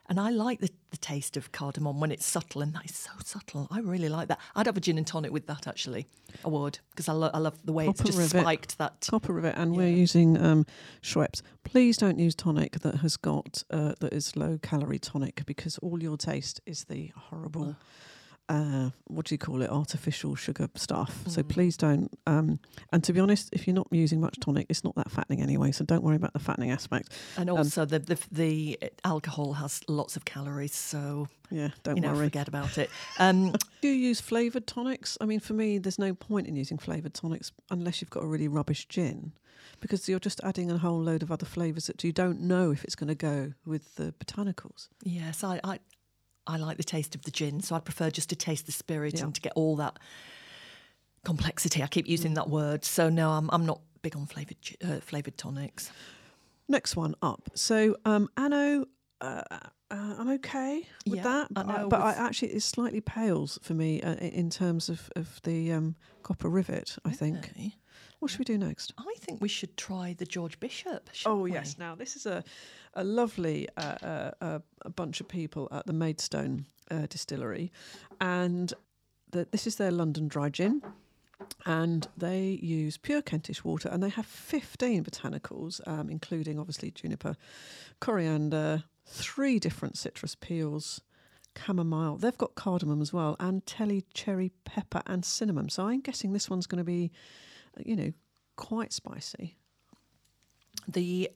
And 0.07 0.19
I 0.19 0.29
like 0.29 0.59
the, 0.59 0.69
the 0.91 0.97
taste 0.97 1.35
of 1.35 1.51
cardamom 1.51 1.99
when 1.99 2.11
it's 2.11 2.25
subtle, 2.25 2.61
and 2.61 2.73
that 2.73 2.85
is 2.85 2.95
so 2.95 3.11
subtle. 3.23 3.67
I 3.71 3.79
really 3.79 4.07
like 4.09 4.27
that. 4.27 4.39
I'd 4.55 4.67
have 4.67 4.77
a 4.77 4.79
gin 4.81 4.97
and 4.97 5.07
tonic 5.07 5.31
with 5.31 5.47
that, 5.47 5.65
actually. 5.67 6.07
I 6.43 6.49
would, 6.49 6.77
because 6.91 7.09
I, 7.09 7.13
lo- 7.13 7.31
I 7.33 7.39
love 7.39 7.57
the 7.65 7.73
way 7.73 7.87
it's 7.87 7.99
Copper 8.01 8.11
just 8.11 8.17
rivet. 8.19 8.41
spiked 8.41 8.77
that. 8.77 9.07
Copper 9.09 9.33
rivet, 9.33 9.55
and 9.57 9.75
we're 9.75 9.87
using 9.89 10.37
um, 10.37 10.65
Schweppes. 11.01 11.41
Please 11.63 11.97
don't 11.97 12.19
use 12.19 12.35
tonic 12.35 12.79
that 12.81 12.95
has 12.97 13.17
got 13.17 13.63
uh, 13.71 13.93
that 13.99 14.13
is 14.13 14.35
low 14.35 14.59
calorie 14.61 14.99
tonic 14.99 15.43
because 15.45 15.77
all 15.79 16.01
you'll 16.01 16.17
taste 16.17 16.61
is 16.65 16.83
the 16.85 17.11
horrible. 17.15 17.75
Uh, 18.47 18.91
what 19.05 19.25
do 19.25 19.33
you 19.33 19.39
call 19.39 19.61
it? 19.63 19.69
Artificial 19.71 20.35
sugar 20.35 20.67
stuff. 20.75 21.23
So 21.27 21.41
Mm. 21.41 21.49
please 21.49 21.77
don't. 21.77 22.11
Um, 22.27 22.59
and 22.91 23.03
to 23.03 23.11
be 23.13 23.19
honest, 23.19 23.49
if 23.51 23.65
you're 23.65 23.73
not 23.75 23.87
using 23.91 24.21
much 24.21 24.39
tonic, 24.39 24.67
it's 24.69 24.83
not 24.83 24.93
that 24.95 25.09
fattening 25.09 25.41
anyway. 25.41 25.71
So 25.71 25.83
don't 25.83 26.03
worry 26.03 26.15
about 26.15 26.33
the 26.33 26.39
fattening 26.39 26.69
aspect. 26.71 27.11
And 27.37 27.49
also, 27.49 27.85
the, 27.85 27.97
the 27.99 28.17
the 28.31 28.79
alcohol 29.03 29.53
has 29.53 29.81
lots 29.87 30.15
of 30.15 30.25
calories, 30.25 30.75
so 30.75 31.27
Yeah, 31.49 31.69
don't 31.83 31.95
you 31.97 32.01
know, 32.03 32.13
worry. 32.13 32.27
forget 32.27 32.47
about 32.47 32.77
it. 32.77 32.89
Um, 33.19 33.53
Do 33.81 33.87
you 33.87 34.09
use 34.09 34.21
flavoured 34.21 34.67
tonics? 34.67 35.17
I 35.21 35.25
mean, 35.25 35.39
for 35.39 35.53
me, 35.53 35.79
there's 35.79 35.99
no 35.99 36.13
point 36.13 36.47
in 36.47 36.55
using 36.55 36.77
flavoured 36.77 37.13
tonics 37.13 37.51
unless 37.71 38.01
you've 38.01 38.09
got 38.11 38.23
a 38.23 38.27
really 38.27 38.47
rubbish 38.47 38.87
gin, 38.87 39.31
because 39.79 40.07
you're 40.09 40.19
just 40.19 40.39
adding 40.43 40.69
a 40.71 40.77
whole 40.77 41.01
load 41.01 41.23
of 41.23 41.31
other 41.31 41.45
flavours 41.45 41.87
that 41.87 42.03
you 42.03 42.11
don't 42.11 42.39
know 42.41 42.71
if 42.71 42.83
it's 42.83 42.95
going 42.95 43.07
to 43.07 43.15
go 43.15 43.53
with 43.65 43.95
the 43.95 44.13
botanicals. 44.19 44.89
yes, 45.03 45.43
I, 45.43 45.59
I 45.63 45.79
I 46.47 46.57
like 46.57 46.77
the 46.77 46.83
taste 46.83 47.15
of 47.15 47.21
the 47.23 47.31
gin, 47.31 47.61
so 47.61 47.75
I'd 47.75 47.85
prefer 47.85 48.09
just 48.09 48.29
to 48.29 48.35
taste 48.35 48.65
the 48.65 48.71
spirit 48.71 49.15
Yeah. 49.15 49.23
and 49.25 49.35
to 49.35 49.41
get 49.41 49.53
all 49.55 49.75
that 49.77 49.97
complexity. 51.23 51.81
I 51.83 51.87
keep 51.87 52.07
using 52.07 52.35
that 52.35 52.49
word, 52.49 52.85
so 52.85 53.09
no, 53.09 53.31
I'm 53.31 53.49
I'm 53.51 53.65
not 53.65 53.81
big 54.01 54.15
on 54.15 54.25
flavored 54.25 54.57
uh, 54.83 54.99
flavored 54.99 55.37
tonics. 55.37 55.91
Next 56.67 56.95
one 56.95 57.15
up. 57.21 57.49
So, 57.53 57.95
um, 58.05 58.27
Anno, 58.37 58.85
uh, 59.21 59.41
uh, 59.51 59.59
I'm 59.91 60.29
okay 60.31 60.87
with 61.05 61.17
Yeah, 61.17 61.23
that, 61.23 61.53
but, 61.53 61.69
I, 61.69 61.83
but 61.85 62.01
I 62.01 62.11
actually 62.13 62.53
it 62.53 62.63
slightly 62.63 63.01
pales 63.01 63.59
for 63.61 63.73
me 63.75 64.01
uh, 64.01 64.15
in 64.15 64.49
terms 64.49 64.89
of, 64.89 65.11
of 65.15 65.39
the 65.43 65.71
um, 65.71 65.95
copper 66.23 66.49
rivet. 66.49 66.97
I 67.05 67.11
think. 67.11 67.51
What 68.19 68.31
should 68.31 68.39
we 68.39 68.45
do 68.45 68.57
next? 68.57 68.93
I 68.97 69.13
think 69.19 69.41
we 69.41 69.47
should 69.47 69.75
try 69.77 70.15
the 70.17 70.25
George 70.25 70.59
Bishop. 70.59 71.09
Oh 71.25 71.41
we? 71.41 71.53
yes. 71.53 71.77
Now 71.77 71.95
this 71.95 72.15
is 72.15 72.25
a 72.25 72.43
a 72.93 73.03
lovely 73.03 73.67
uh, 73.77 73.95
uh, 74.03 74.31
uh, 74.41 74.59
a 74.81 74.89
bunch 74.89 75.21
of 75.21 75.27
people 75.27 75.67
at 75.71 75.85
the 75.85 75.93
Maidstone 75.93 76.65
uh, 76.89 77.07
distillery, 77.07 77.71
and 78.19 78.73
the, 79.31 79.47
this 79.51 79.67
is 79.67 79.75
their 79.75 79.91
London 79.91 80.27
dry 80.27 80.49
gin, 80.49 80.81
and 81.65 82.07
they 82.17 82.59
use 82.61 82.97
pure 82.97 83.21
Kentish 83.21 83.63
water, 83.63 83.89
and 83.89 84.01
they 84.01 84.09
have 84.09 84.25
fifteen 84.25 85.03
botanicals, 85.03 85.85
um, 85.87 86.09
including 86.09 86.59
obviously 86.59 86.91
juniper, 86.91 87.35
coriander, 87.99 88.83
three 89.05 89.59
different 89.59 89.97
citrus 89.97 90.35
peels. 90.35 91.01
Chamomile. 91.57 92.17
They've 92.17 92.37
got 92.37 92.55
cardamom 92.55 93.01
as 93.01 93.13
well, 93.13 93.37
and 93.39 93.65
telly 93.65 94.03
cherry 94.13 94.51
pepper 94.65 95.01
and 95.05 95.23
cinnamon. 95.23 95.69
So 95.69 95.87
I'm 95.87 96.01
guessing 96.01 96.33
this 96.33 96.49
one's 96.49 96.67
going 96.67 96.79
to 96.79 96.83
be, 96.83 97.13
you 97.83 97.95
know, 97.95 98.13
quite 98.55 98.93
spicy. 98.93 99.57
The 100.87 101.29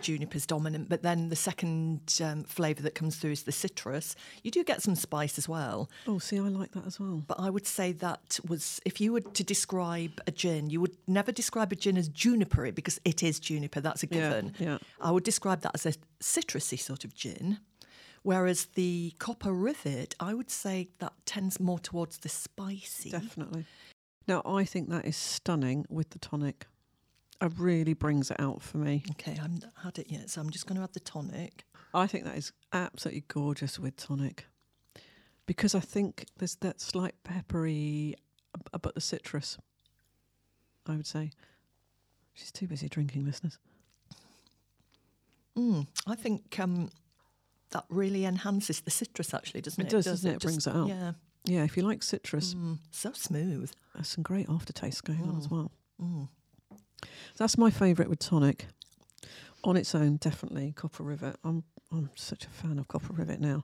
juniper's 0.00 0.44
dominant, 0.44 0.88
but 0.88 1.02
then 1.02 1.28
the 1.28 1.36
second 1.36 2.18
um, 2.22 2.42
flavour 2.44 2.82
that 2.82 2.94
comes 2.96 3.16
through 3.16 3.30
is 3.30 3.44
the 3.44 3.52
citrus. 3.52 4.16
You 4.42 4.50
do 4.50 4.64
get 4.64 4.82
some 4.82 4.96
spice 4.96 5.38
as 5.38 5.48
well, 5.48 5.88
Oh, 6.06 6.18
see, 6.18 6.36
I 6.38 6.42
like 6.48 6.72
that 6.72 6.84
as 6.84 6.98
well. 6.98 7.22
but 7.26 7.38
I 7.38 7.48
would 7.48 7.66
say 7.66 7.92
that 7.92 8.40
was 8.46 8.80
if 8.84 9.00
you 9.00 9.12
were 9.12 9.20
to 9.20 9.44
describe 9.44 10.20
a 10.26 10.32
gin, 10.32 10.68
you 10.68 10.80
would 10.80 10.96
never 11.06 11.30
describe 11.30 11.70
a 11.72 11.76
gin 11.76 11.96
as 11.96 12.08
junipery 12.08 12.74
because 12.74 13.00
it 13.04 13.22
is 13.22 13.38
juniper. 13.38 13.80
That's 13.80 14.02
a 14.02 14.06
Yeah, 14.10 14.16
given. 14.30 14.54
yeah. 14.58 14.78
I 15.00 15.12
would 15.12 15.24
describe 15.24 15.60
that 15.60 15.72
as 15.74 15.86
a 15.86 15.92
citrusy 16.20 16.78
sort 16.78 17.04
of 17.04 17.14
gin. 17.14 17.58
Whereas 18.24 18.64
the 18.74 19.12
copper 19.18 19.52
rivet, 19.52 20.14
I 20.18 20.34
would 20.34 20.50
say 20.50 20.88
that 20.98 21.12
tends 21.24 21.60
more 21.60 21.78
towards 21.78 22.18
the 22.18 22.30
spicy. 22.30 23.10
Definitely. 23.10 23.64
Now, 24.26 24.42
I 24.44 24.64
think 24.64 24.88
that 24.90 25.04
is 25.04 25.16
stunning 25.16 25.84
with 25.88 26.10
the 26.10 26.18
tonic. 26.18 26.66
It 27.40 27.52
really 27.58 27.94
brings 27.94 28.30
it 28.30 28.40
out 28.40 28.62
for 28.62 28.78
me. 28.78 29.02
Okay, 29.12 29.32
I 29.32 29.42
haven't 29.42 29.64
had 29.82 29.98
it 29.98 30.10
yet, 30.10 30.30
so 30.30 30.40
I'm 30.40 30.50
just 30.50 30.66
going 30.66 30.76
to 30.76 30.82
add 30.82 30.94
the 30.94 31.00
tonic. 31.00 31.64
I 31.92 32.06
think 32.06 32.24
that 32.24 32.36
is 32.36 32.52
absolutely 32.72 33.24
gorgeous 33.28 33.78
with 33.78 33.96
tonic 33.96 34.46
because 35.46 35.74
I 35.74 35.80
think 35.80 36.26
there's 36.38 36.56
that 36.56 36.80
slight 36.80 37.14
peppery, 37.22 38.14
but 38.80 38.94
the 38.94 39.00
citrus, 39.00 39.58
I 40.86 40.96
would 40.96 41.06
say. 41.06 41.30
She's 42.32 42.50
too 42.50 42.66
busy 42.66 42.88
drinking, 42.88 43.24
listeners. 43.26 43.58
Mm, 45.56 45.86
I 46.06 46.14
think 46.16 46.58
um, 46.58 46.90
that 47.70 47.84
really 47.88 48.24
enhances 48.24 48.80
the 48.80 48.90
citrus, 48.90 49.32
actually, 49.34 49.60
doesn't 49.60 49.82
It 49.82 49.86
it? 49.86 49.90
does, 49.90 50.04
doesn't 50.06 50.30
it? 50.30 50.34
It 50.34 50.40
brings 50.40 50.66
it 50.66 50.74
out. 50.74 50.88
Yeah. 50.88 51.12
Yeah, 51.44 51.64
if 51.64 51.76
you 51.76 51.82
like 51.82 52.02
citrus, 52.02 52.54
Mm, 52.54 52.78
so 52.90 53.12
smooth. 53.12 53.70
there's 53.94 54.08
some 54.08 54.22
great 54.22 54.48
aftertaste 54.48 55.04
going 55.04 55.22
on 55.22 55.36
as 55.36 55.48
Mm. 55.48 55.50
well. 55.50 55.72
Mm. 56.00 56.28
That's 57.36 57.58
my 57.58 57.70
favourite 57.70 58.08
with 58.08 58.18
tonic. 58.18 58.66
On 59.64 59.76
its 59.76 59.94
own, 59.94 60.16
definitely 60.16 60.72
Copper 60.72 61.02
Rivet. 61.02 61.36
I'm 61.44 61.64
I'm 61.92 62.10
such 62.14 62.44
a 62.44 62.50
fan 62.50 62.78
of 62.78 62.88
Copper 62.88 63.12
Rivet 63.12 63.40
now. 63.40 63.62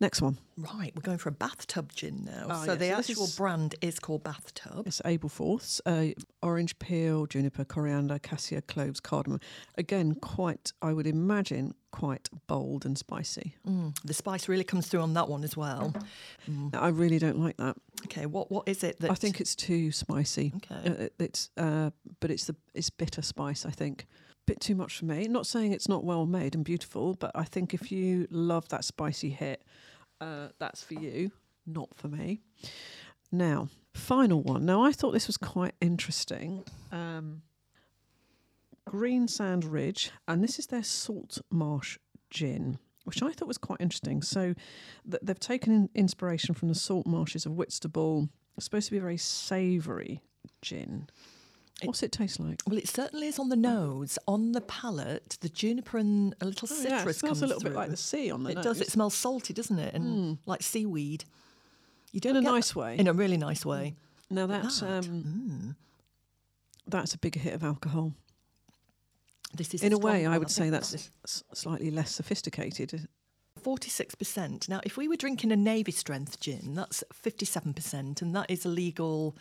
Next 0.00 0.22
one. 0.22 0.38
Right, 0.56 0.92
we're 0.94 1.02
going 1.02 1.18
for 1.18 1.30
a 1.30 1.32
bathtub 1.32 1.92
gin 1.92 2.24
now. 2.24 2.46
Oh, 2.48 2.64
so 2.64 2.72
yeah, 2.72 2.78
the 2.78 2.88
so 2.88 2.94
actual 2.98 3.24
is- 3.24 3.36
brand 3.36 3.74
is 3.80 3.98
called 3.98 4.22
Bathtub. 4.22 4.86
It's 4.86 5.00
Ableforth's, 5.04 5.80
uh, 5.84 6.08
orange 6.42 6.78
peel, 6.78 7.26
juniper, 7.26 7.64
coriander, 7.64 8.18
cassia, 8.18 8.62
cloves, 8.62 9.00
cardamom. 9.00 9.40
Again, 9.76 10.14
quite, 10.14 10.72
I 10.80 10.92
would 10.92 11.06
imagine, 11.06 11.74
quite 11.90 12.28
bold 12.46 12.84
and 12.86 12.96
spicy. 12.96 13.56
Mm, 13.66 13.98
the 14.04 14.14
spice 14.14 14.48
really 14.48 14.64
comes 14.64 14.86
through 14.86 15.00
on 15.00 15.14
that 15.14 15.28
one 15.28 15.42
as 15.44 15.56
well. 15.56 15.92
Mm. 16.48 16.74
I 16.76 16.88
really 16.88 17.18
don't 17.18 17.38
like 17.38 17.56
that. 17.56 17.76
Okay, 18.04 18.26
what 18.26 18.50
what 18.50 18.68
is 18.68 18.84
it 18.84 19.00
that 19.00 19.10
I 19.10 19.14
think 19.14 19.40
it's 19.40 19.56
too 19.56 19.90
spicy. 19.90 20.52
Okay. 20.56 21.04
Uh, 21.06 21.08
it's, 21.18 21.50
uh, 21.56 21.90
but 22.20 22.30
it's 22.30 22.44
the 22.44 22.54
it's 22.74 22.90
bitter 22.90 23.22
spice. 23.22 23.64
I 23.66 23.70
think 23.70 24.06
bit 24.46 24.60
too 24.60 24.74
much 24.74 24.98
for 24.98 25.04
me. 25.04 25.26
Not 25.28 25.46
saying 25.46 25.72
it's 25.72 25.88
not 25.88 26.04
well 26.04 26.26
made 26.26 26.54
and 26.54 26.64
beautiful, 26.64 27.14
but 27.14 27.32
I 27.34 27.44
think 27.44 27.74
if 27.74 27.90
you 27.90 28.26
love 28.30 28.68
that 28.68 28.84
spicy 28.84 29.30
hit, 29.30 29.62
uh, 30.20 30.48
that's 30.58 30.82
for 30.82 30.94
you, 30.94 31.32
not 31.66 31.88
for 31.94 32.08
me. 32.08 32.40
Now, 33.32 33.68
final 33.92 34.42
one. 34.42 34.64
Now, 34.64 34.84
I 34.84 34.92
thought 34.92 35.12
this 35.12 35.26
was 35.26 35.36
quite 35.36 35.74
interesting. 35.80 36.64
Um, 36.92 37.42
Greensand 38.88 39.70
Ridge, 39.70 40.12
and 40.28 40.44
this 40.44 40.58
is 40.58 40.68
their 40.68 40.84
Salt 40.84 41.38
Marsh 41.50 41.98
Gin, 42.30 42.78
which 43.04 43.22
I 43.22 43.32
thought 43.32 43.48
was 43.48 43.58
quite 43.58 43.80
interesting. 43.80 44.22
So, 44.22 44.54
th- 45.10 45.22
they've 45.22 45.38
taken 45.40 45.90
inspiration 45.94 46.54
from 46.54 46.68
the 46.68 46.74
salt 46.74 47.06
marshes 47.06 47.46
of 47.46 47.52
Whitstable. 47.52 48.28
It's 48.56 48.64
supposed 48.64 48.86
to 48.86 48.92
be 48.92 48.98
a 48.98 49.02
very 49.02 49.16
savoury 49.16 50.22
gin. 50.62 51.08
It- 51.82 51.86
What's 51.86 52.02
it 52.02 52.10
taste 52.12 52.40
like? 52.40 52.62
Well, 52.66 52.78
it 52.78 52.88
certainly 52.88 53.26
is 53.26 53.38
on 53.38 53.50
the 53.50 53.56
nose, 53.56 54.18
on 54.26 54.52
the 54.52 54.62
palate. 54.62 55.36
The 55.40 55.48
juniper 55.50 55.98
and 55.98 56.34
a 56.40 56.46
little 56.46 56.66
Oh, 56.70 56.74
citrus 56.74 56.90
yeah, 56.90 57.08
it 57.08 57.14
smells 57.16 57.20
comes 57.20 57.42
a 57.42 57.46
little 57.46 57.60
through. 57.60 57.70
bit 57.72 57.76
like 57.76 57.90
the 57.90 57.96
sea 57.98 58.30
on 58.30 58.44
the 58.44 58.50
It 58.50 58.54
nose. 58.54 58.64
does. 58.64 58.80
It 58.80 58.90
smells 58.90 59.14
salty, 59.14 59.52
doesn't 59.52 59.78
it? 59.78 59.94
And 59.94 60.04
Mm. 60.04 60.38
like 60.46 60.62
seaweed. 60.62 61.24
You 62.12 62.20
do. 62.20 62.30
in 62.30 62.36
a 62.36 62.40
nice 62.40 62.74
way. 62.74 62.96
In 62.98 63.08
a 63.08 63.12
really 63.12 63.36
nice 63.36 63.66
way. 63.66 63.94
now 64.30 64.46
that's 64.46 64.80
That, 64.80 65.06
um, 65.06 65.22
mm. 65.22 65.76
that's 66.86 67.12
a 67.12 67.18
bigger 67.18 67.40
hit 67.40 67.52
of 67.52 67.62
alcohol. 67.62 68.14
This 69.54 69.74
is 69.74 69.82
In 69.82 69.92
a 69.92 69.98
way, 69.98 70.24
I 70.26 70.38
would 70.38 70.50
say 70.50 70.70
that's 70.70 70.94
s- 71.24 71.44
slightly 71.52 71.90
less 71.90 72.10
sophisticated. 72.14 73.06
46%. 73.62 74.68
Now, 74.68 74.80
if 74.84 74.96
we 74.96 75.08
were 75.08 75.16
drinking 75.16 75.52
a 75.52 75.56
Navy 75.56 75.92
strength 75.92 76.40
gin, 76.40 76.74
that's 76.74 77.04
57%, 77.12 78.22
and 78.22 78.34
that 78.34 78.50
is 78.50 78.64
a 78.64 78.68
legal 78.68 79.36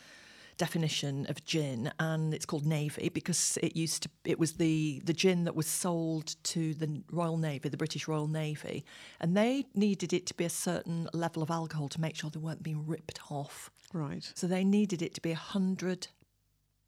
definition 0.58 1.26
of 1.30 1.44
gin, 1.46 1.92
and 2.00 2.34
it's 2.34 2.46
called 2.46 2.66
Navy 2.66 3.10
because 3.10 3.58
it 3.62 3.76
used 3.76 4.04
to 4.04 4.10
it 4.24 4.40
was 4.40 4.54
the 4.54 5.02
the 5.06 5.14
gin 5.14 5.44
that 5.46 5.56
was 5.56 5.68
sold 5.68 6.36
to 6.44 6.74
the 6.74 7.02
Royal 7.12 7.38
Navy, 7.38 7.70
the 7.70 7.78
British 7.78 8.08
Royal 8.08 8.28
Navy, 8.28 8.86
and 9.20 9.36
they 9.36 9.66
needed 9.74 10.14
it 10.14 10.26
to 10.28 10.34
be 10.34 10.46
a 10.46 10.50
certain 10.50 11.08
level 11.14 11.44
of 11.44 11.52
alcohol 11.52 11.88
to 11.90 12.02
make 12.02 12.16
sure 12.16 12.30
they 12.30 12.40
weren't 12.40 12.64
being 12.64 12.86
ripped 12.86 13.20
off. 13.30 13.70
Right. 13.94 14.32
So 14.36 14.48
they 14.48 14.64
needed 14.64 15.02
it 15.02 15.14
to 15.16 15.22
be 15.22 15.32
100 15.32 16.08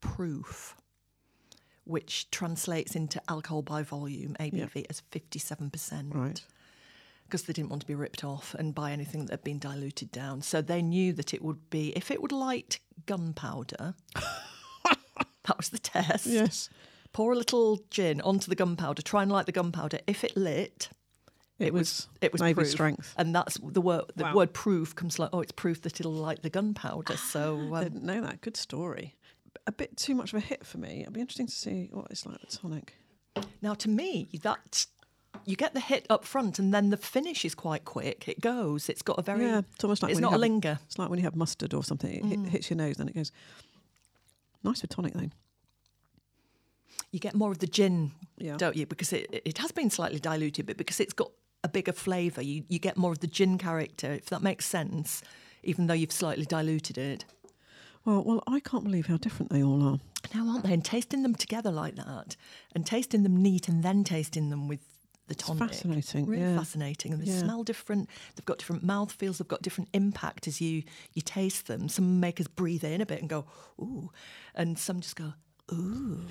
proof, 0.01 0.75
which 1.83 2.29
translates 2.31 2.95
into 2.95 3.21
alcohol 3.29 3.61
by 3.61 3.83
volume, 3.83 4.35
ABV, 4.39 4.85
as 4.89 5.01
57%. 5.11 6.13
Right. 6.13 6.43
Because 7.27 7.43
they 7.43 7.53
didn't 7.53 7.69
want 7.69 7.81
to 7.81 7.87
be 7.87 7.95
ripped 7.95 8.23
off 8.23 8.55
and 8.57 8.73
buy 8.73 8.91
anything 8.91 9.25
that 9.25 9.31
had 9.33 9.43
been 9.43 9.59
diluted 9.59 10.11
down. 10.11 10.41
So 10.41 10.61
they 10.61 10.81
knew 10.81 11.13
that 11.13 11.33
it 11.33 11.41
would 11.41 11.69
be, 11.69 11.89
if 11.95 12.09
it 12.11 12.21
would 12.21 12.31
light 12.31 12.79
gunpowder, 13.05 13.93
that 14.85 15.57
was 15.57 15.69
the 15.69 15.79
test. 15.79 16.25
Yes. 16.25 16.69
Pour 17.13 17.33
a 17.33 17.35
little 17.35 17.79
gin 17.89 18.21
onto 18.21 18.49
the 18.49 18.55
gunpowder, 18.55 19.01
try 19.01 19.21
and 19.23 19.31
light 19.31 19.45
the 19.45 19.51
gunpowder. 19.51 19.99
If 20.07 20.23
it 20.23 20.35
lit, 20.37 20.89
It, 21.59 21.73
was, 21.73 22.07
it 22.21 22.31
was 22.33 22.41
proof. 22.53 22.67
strength. 22.69 23.13
And 23.17 23.33
that's 23.33 23.57
the 23.57 23.81
word. 23.81 24.05
The 24.15 24.23
Wow. 24.25 24.33
word 24.35 24.53
"proof" 24.53 24.95
comes 24.95 25.17
like, 25.19 25.29
oh, 25.33 25.39
it's 25.41 25.51
proof 25.51 25.81
that 25.83 25.99
it'll 25.99 26.11
light 26.13 26.43
the 26.43 26.49
gunpowder. 26.49 27.17
So 27.17 27.57
I 27.73 27.77
um, 27.79 27.83
didn't 27.83 28.03
know 28.03 28.21
that. 28.21 28.41
Good 28.41 28.57
story. 28.57 29.15
A 29.65 29.71
bit 29.71 29.97
too 29.97 30.15
much 30.15 30.33
of 30.33 30.37
a 30.37 30.45
hit 30.45 30.65
for 30.65 30.77
me. 30.77 31.01
It'll 31.01 31.11
be 31.13 31.19
interesting 31.21 31.47
to 31.47 31.53
see 31.55 31.89
what 31.91 32.07
it's 32.11 32.25
like 32.25 32.39
with 32.41 32.61
tonic. 32.61 32.93
now, 33.61 33.73
to 33.73 33.89
me, 33.89 34.29
that 34.43 34.85
you 35.45 35.55
get 35.55 35.73
the 35.73 35.79
hit 35.79 36.05
up 36.09 36.25
front, 36.25 36.59
and 36.59 36.73
then 36.73 36.89
the 36.89 36.97
finish 36.97 37.45
is 37.45 37.55
quite 37.55 37.85
quick. 37.85 38.27
It 38.27 38.41
goes. 38.41 38.89
It's 38.89 39.01
got 39.01 39.17
a 39.19 39.21
very. 39.21 39.41
yeah, 39.45 39.61
it's 39.73 39.83
almost 39.83 40.01
like 40.03 40.11
it's 40.11 40.19
not 40.21 40.29
you 40.29 40.31
a 40.31 40.33
have, 40.33 40.41
linger. 40.41 40.79
It's 40.85 40.97
like 40.99 41.09
when 41.09 41.19
you 41.19 41.23
have 41.25 41.35
mustard 41.35 41.73
or 41.73 41.83
something. 41.83 42.31
It 42.31 42.39
Mm. 42.39 42.47
hits 42.47 42.69
your 42.69 42.77
nose, 42.77 42.97
then 42.97 43.07
it 43.07 43.15
goes. 43.15 43.31
Nice 44.63 44.81
with 44.81 44.91
tonic, 44.91 45.13
though. 45.13 45.29
You 47.11 47.19
get 47.19 47.35
more 47.35 47.51
of 47.51 47.59
the 47.59 47.67
gin, 47.67 48.11
Yeah. 48.37 48.57
don't 48.57 48.75
you? 48.75 48.85
Because 48.85 49.13
it 49.13 49.41
it 49.45 49.57
has 49.59 49.71
been 49.71 49.89
slightly 49.89 50.19
diluted, 50.19 50.65
but 50.65 50.77
because 50.77 50.99
it's 50.99 51.13
got 51.13 51.31
a 51.63 51.69
bigger 51.69 51.93
flavour, 51.93 52.41
you 52.41 52.63
you 52.67 52.79
get 52.79 52.97
more 52.97 53.11
of 53.11 53.19
the 53.19 53.27
gin 53.27 53.57
character. 53.57 54.11
If 54.11 54.25
that 54.25 54.41
makes 54.41 54.65
sense, 54.65 55.21
even 55.63 55.87
though 55.87 55.93
you've 55.93 56.11
slightly 56.11 56.45
diluted 56.45 56.97
it. 56.97 57.25
Well, 58.05 58.23
well, 58.23 58.43
I 58.47 58.61
can't 58.61 58.85
believe 58.85 59.07
how 59.07 59.17
different 59.17 59.51
they 59.51 59.61
all 59.63 59.83
are. 59.83 59.99
Now, 60.33 60.47
aren't 60.49 60.63
they? 60.63 60.73
And 60.73 60.83
tasting 60.83 61.23
them 61.23 61.35
together 61.35 61.71
like 61.71 61.95
that, 61.95 62.35
and 62.73 62.85
tasting 62.85 63.23
them 63.23 63.41
neat, 63.41 63.67
and 63.67 63.83
then 63.83 64.03
tasting 64.05 64.49
them 64.49 64.67
with 64.69 64.79
the 65.27 65.33
It's 65.33 65.43
tonic. 65.43 65.69
fascinating. 65.69 66.25
Really 66.25 66.41
yeah. 66.43 66.57
fascinating, 66.57 67.13
and 67.13 67.21
they 67.21 67.29
Yeah. 67.31 67.39
smell 67.39 67.63
different. 67.63 68.09
They've 68.35 68.45
got 68.45 68.57
different 68.59 68.83
mouth 68.83 69.11
feels. 69.11 69.37
They've 69.39 69.47
got 69.47 69.61
different 69.61 69.89
impact 69.93 70.47
as 70.47 70.61
you 70.61 70.83
you 71.13 71.21
taste 71.21 71.67
them. 71.67 71.89
Some 71.89 72.19
make 72.19 72.39
us 72.39 72.47
breathe 72.47 72.83
in 72.83 73.01
a 73.01 73.05
bit 73.05 73.19
and 73.21 73.29
go 73.29 73.45
ooh, 73.79 74.09
and 74.55 74.77
some 74.79 75.01
just 75.01 75.15
go 75.15 75.33
ooh. 75.71 76.21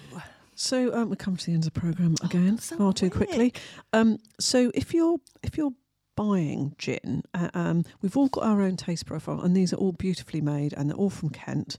So 0.55 0.95
um, 0.95 1.11
we 1.11 1.17
come 1.17 1.37
to 1.37 1.45
the 1.47 1.53
end 1.53 1.67
of 1.67 1.75
the 1.75 1.81
program 1.81 2.15
again, 2.23 2.55
Oh, 2.55 2.61
so 2.61 2.77
far 2.79 2.93
too 2.95 3.11
quickly. 3.11 3.53
Um, 3.93 4.19
so 4.41 4.71
if 4.75 4.95
you're 4.95 5.19
if 5.43 5.59
you're 5.59 5.75
buying 6.15 6.75
gin, 6.79 7.23
uh, 7.35 7.51
um, 7.53 7.85
we've 8.01 8.17
all 8.17 8.29
got 8.29 8.45
our 8.45 8.63
own 8.63 8.77
taste 8.79 9.05
profile, 9.05 9.43
and 9.43 9.55
these 9.55 9.75
are 9.75 9.77
all 9.77 9.93
beautifully 9.93 10.41
made, 10.41 10.73
and 10.73 10.89
they're 10.89 10.97
all 10.97 11.11
from 11.11 11.29
Kent. 11.29 11.77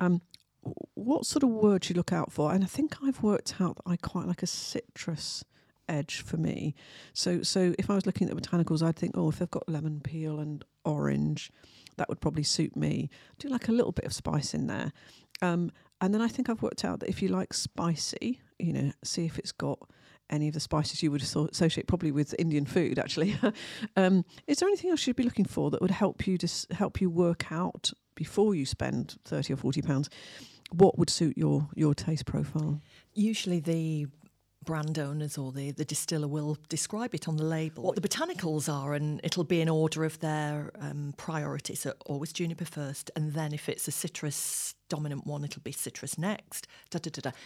Um, 0.00 0.22
what 0.94 1.24
sort 1.24 1.44
of 1.44 1.50
words 1.50 1.88
you 1.88 1.94
look 1.94 2.12
out 2.12 2.32
for? 2.32 2.52
And 2.52 2.64
I 2.64 2.66
think 2.66 2.96
I've 3.00 3.22
worked 3.22 3.60
out 3.60 3.76
that 3.76 3.84
I 3.86 3.94
quite 3.96 4.26
like 4.26 4.42
a 4.42 4.48
citrus 4.48 5.44
edge 5.88 6.22
for 6.22 6.36
me. 6.36 6.74
So 7.12 7.42
so 7.42 7.74
if 7.78 7.90
I 7.90 7.94
was 7.94 8.06
looking 8.06 8.28
at 8.28 8.36
botanicals, 8.36 8.82
I'd 8.82 8.96
think, 8.96 9.16
oh, 9.16 9.28
if 9.28 9.38
they've 9.38 9.50
got 9.50 9.68
lemon 9.68 10.00
peel 10.00 10.38
and 10.38 10.64
orange, 10.84 11.50
that 11.96 12.08
would 12.08 12.20
probably 12.20 12.42
suit 12.42 12.76
me. 12.76 13.10
do 13.38 13.48
like 13.48 13.68
a 13.68 13.72
little 13.72 13.92
bit 13.92 14.04
of 14.04 14.12
spice 14.12 14.54
in 14.54 14.66
there. 14.66 14.92
Um, 15.42 15.70
and 16.00 16.12
then 16.12 16.20
I 16.20 16.28
think 16.28 16.48
I've 16.48 16.62
worked 16.62 16.84
out 16.84 17.00
that 17.00 17.08
if 17.08 17.22
you 17.22 17.28
like 17.28 17.54
spicy, 17.54 18.40
you 18.58 18.72
know, 18.72 18.92
see 19.02 19.24
if 19.24 19.38
it's 19.38 19.52
got 19.52 19.78
any 20.28 20.48
of 20.48 20.54
the 20.54 20.60
spices 20.60 21.02
you 21.02 21.10
would 21.10 21.22
associate 21.22 21.86
probably 21.86 22.10
with 22.10 22.34
Indian 22.38 22.66
food. 22.66 22.98
Actually, 22.98 23.38
um, 23.96 24.24
is 24.46 24.58
there 24.58 24.68
anything 24.68 24.90
else 24.90 25.06
you'd 25.06 25.16
be 25.16 25.22
looking 25.22 25.44
for 25.44 25.70
that 25.70 25.80
would 25.80 25.90
help 25.90 26.26
you 26.26 26.36
just 26.36 26.70
help 26.72 27.00
you 27.00 27.08
work 27.08 27.50
out 27.50 27.92
before 28.14 28.54
you 28.54 28.66
spend 28.66 29.16
thirty 29.24 29.52
or 29.52 29.56
forty 29.56 29.82
pounds 29.82 30.08
what 30.70 30.98
would 30.98 31.10
suit 31.10 31.36
your 31.36 31.68
your 31.74 31.94
taste 31.94 32.26
profile? 32.26 32.80
Usually 33.14 33.60
the 33.60 34.06
brand 34.66 34.98
owners 34.98 35.38
or 35.38 35.52
the, 35.52 35.70
the 35.70 35.84
distiller 35.84 36.28
will 36.28 36.58
describe 36.68 37.14
it 37.14 37.26
on 37.28 37.36
the 37.38 37.44
label. 37.44 37.82
What 37.84 37.94
the 37.94 38.06
botanicals 38.06 38.70
are 38.70 38.92
and 38.92 39.20
it'll 39.24 39.44
be 39.44 39.60
in 39.62 39.68
order 39.70 40.04
of 40.04 40.18
their 40.20 40.72
um, 40.80 41.14
priority 41.16 41.74
so 41.74 41.94
always 42.04 42.32
juniper 42.32 42.66
first 42.66 43.10
and 43.16 43.32
then 43.32 43.54
if 43.54 43.68
it's 43.68 43.88
a 43.88 43.92
citrus 43.92 44.74
dominant 44.90 45.26
one 45.26 45.44
it'll 45.44 45.62
be 45.62 45.72
citrus 45.72 46.18
next. 46.18 46.66
Da, 46.90 46.98
da, 46.98 47.10
da, 47.10 47.30
da. 47.30 47.36